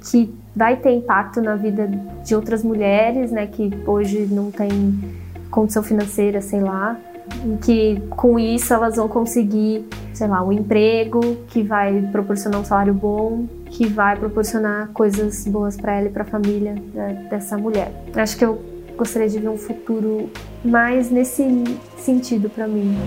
que 0.09 0.33
vai 0.59 0.75
ter 0.75 0.91
impacto 0.91 1.41
na 1.41 1.55
vida 1.55 1.89
de 2.21 2.35
outras 2.35 2.63
mulheres, 2.63 3.31
né, 3.31 3.47
que 3.47 3.71
hoje 3.87 4.27
não 4.29 4.51
tem 4.51 4.99
condição 5.49 5.81
financeira, 5.81 6.41
sei 6.41 6.59
lá, 6.59 6.99
e 7.45 7.55
que 7.63 8.01
com 8.09 8.37
isso 8.37 8.73
elas 8.73 8.97
vão 8.97 9.07
conseguir, 9.07 9.87
sei 10.13 10.27
lá, 10.27 10.43
um 10.43 10.51
emprego 10.51 11.37
que 11.47 11.63
vai 11.63 12.01
proporcionar 12.11 12.59
um 12.59 12.65
salário 12.65 12.93
bom, 12.93 13.45
que 13.67 13.87
vai 13.87 14.17
proporcionar 14.17 14.89
coisas 14.89 15.47
boas 15.47 15.77
para 15.77 15.95
ela 15.95 16.07
e 16.07 16.11
para 16.11 16.23
a 16.23 16.25
família 16.25 16.75
né, 16.93 17.25
dessa 17.29 17.57
mulher. 17.57 17.93
Acho 18.13 18.37
que 18.37 18.43
eu 18.43 18.61
gostaria 18.97 19.29
de 19.29 19.39
ver 19.39 19.47
um 19.47 19.57
futuro 19.57 20.29
mais 20.63 21.09
nesse 21.09 21.63
sentido 21.95 22.49
para 22.49 22.67
mim. 22.67 22.97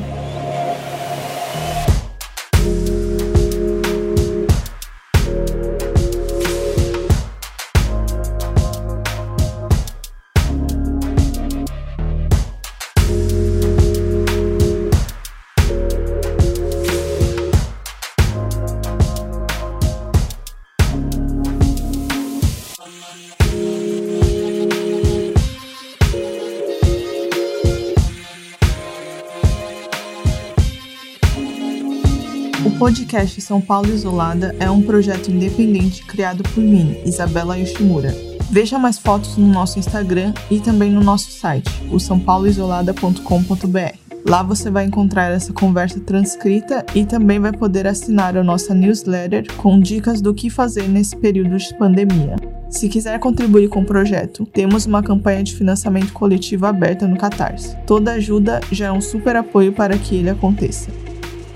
Podcast 32.83 33.41
São 33.41 33.61
Paulo 33.61 33.95
Isolada 33.95 34.57
é 34.59 34.69
um 34.69 34.83
projeto 34.83 35.31
independente 35.31 36.05
criado 36.05 36.43
por 36.43 36.61
mim, 36.61 36.97
Isabela 37.07 37.57
Yoshimura. 37.57 38.13
Veja 38.51 38.77
mais 38.77 38.99
fotos 38.99 39.37
no 39.37 39.47
nosso 39.47 39.79
Instagram 39.79 40.35
e 40.51 40.59
também 40.59 40.91
no 40.91 41.01
nosso 41.01 41.31
site, 41.31 41.71
o 41.93 42.01
sãopauloisolada.com.br. 42.01 43.97
Lá 44.27 44.43
você 44.43 44.69
vai 44.69 44.85
encontrar 44.85 45.31
essa 45.31 45.53
conversa 45.53 46.01
transcrita 46.01 46.85
e 46.93 47.05
também 47.05 47.39
vai 47.39 47.53
poder 47.53 47.87
assinar 47.87 48.37
a 48.37 48.43
nossa 48.43 48.75
newsletter 48.75 49.47
com 49.59 49.79
dicas 49.79 50.21
do 50.21 50.35
que 50.35 50.51
fazer 50.51 50.89
nesse 50.89 51.15
período 51.17 51.57
de 51.57 51.79
pandemia. 51.79 52.35
Se 52.69 52.89
quiser 52.89 53.21
contribuir 53.21 53.69
com 53.69 53.83
o 53.83 53.87
projeto, 53.87 54.45
temos 54.47 54.87
uma 54.87 55.05
campanha 55.05 55.45
de 55.45 55.55
financiamento 55.55 56.13
coletivo 56.13 56.67
aberta 56.67 57.07
no 57.07 57.17
Catarse. 57.17 57.77
Toda 57.87 58.15
ajuda 58.15 58.61
já 58.73 58.87
é 58.87 58.93
um 58.93 59.01
super 59.01 59.37
apoio 59.37 59.73
para 59.73 59.97
que 59.97 60.17
ele 60.17 60.31
aconteça. 60.31 61.02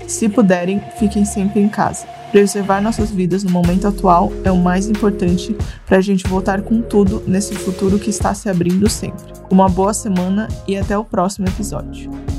Se 0.07 0.29
puderem, 0.29 0.81
fiquem 0.97 1.25
sempre 1.25 1.59
em 1.59 1.67
casa. 1.67 2.07
Preservar 2.31 2.81
nossas 2.81 3.11
vidas 3.11 3.43
no 3.43 3.51
momento 3.51 3.87
atual 3.87 4.31
é 4.43 4.51
o 4.51 4.57
mais 4.57 4.87
importante 4.87 5.55
para 5.85 5.97
a 5.97 6.01
gente 6.01 6.27
voltar 6.27 6.61
com 6.61 6.81
tudo 6.81 7.21
nesse 7.27 7.53
futuro 7.53 7.99
que 7.99 8.09
está 8.09 8.33
se 8.33 8.49
abrindo 8.49 8.89
sempre. 8.89 9.33
Uma 9.49 9.67
boa 9.67 9.93
semana 9.93 10.47
e 10.67 10.77
até 10.77 10.97
o 10.97 11.03
próximo 11.03 11.47
episódio. 11.47 12.36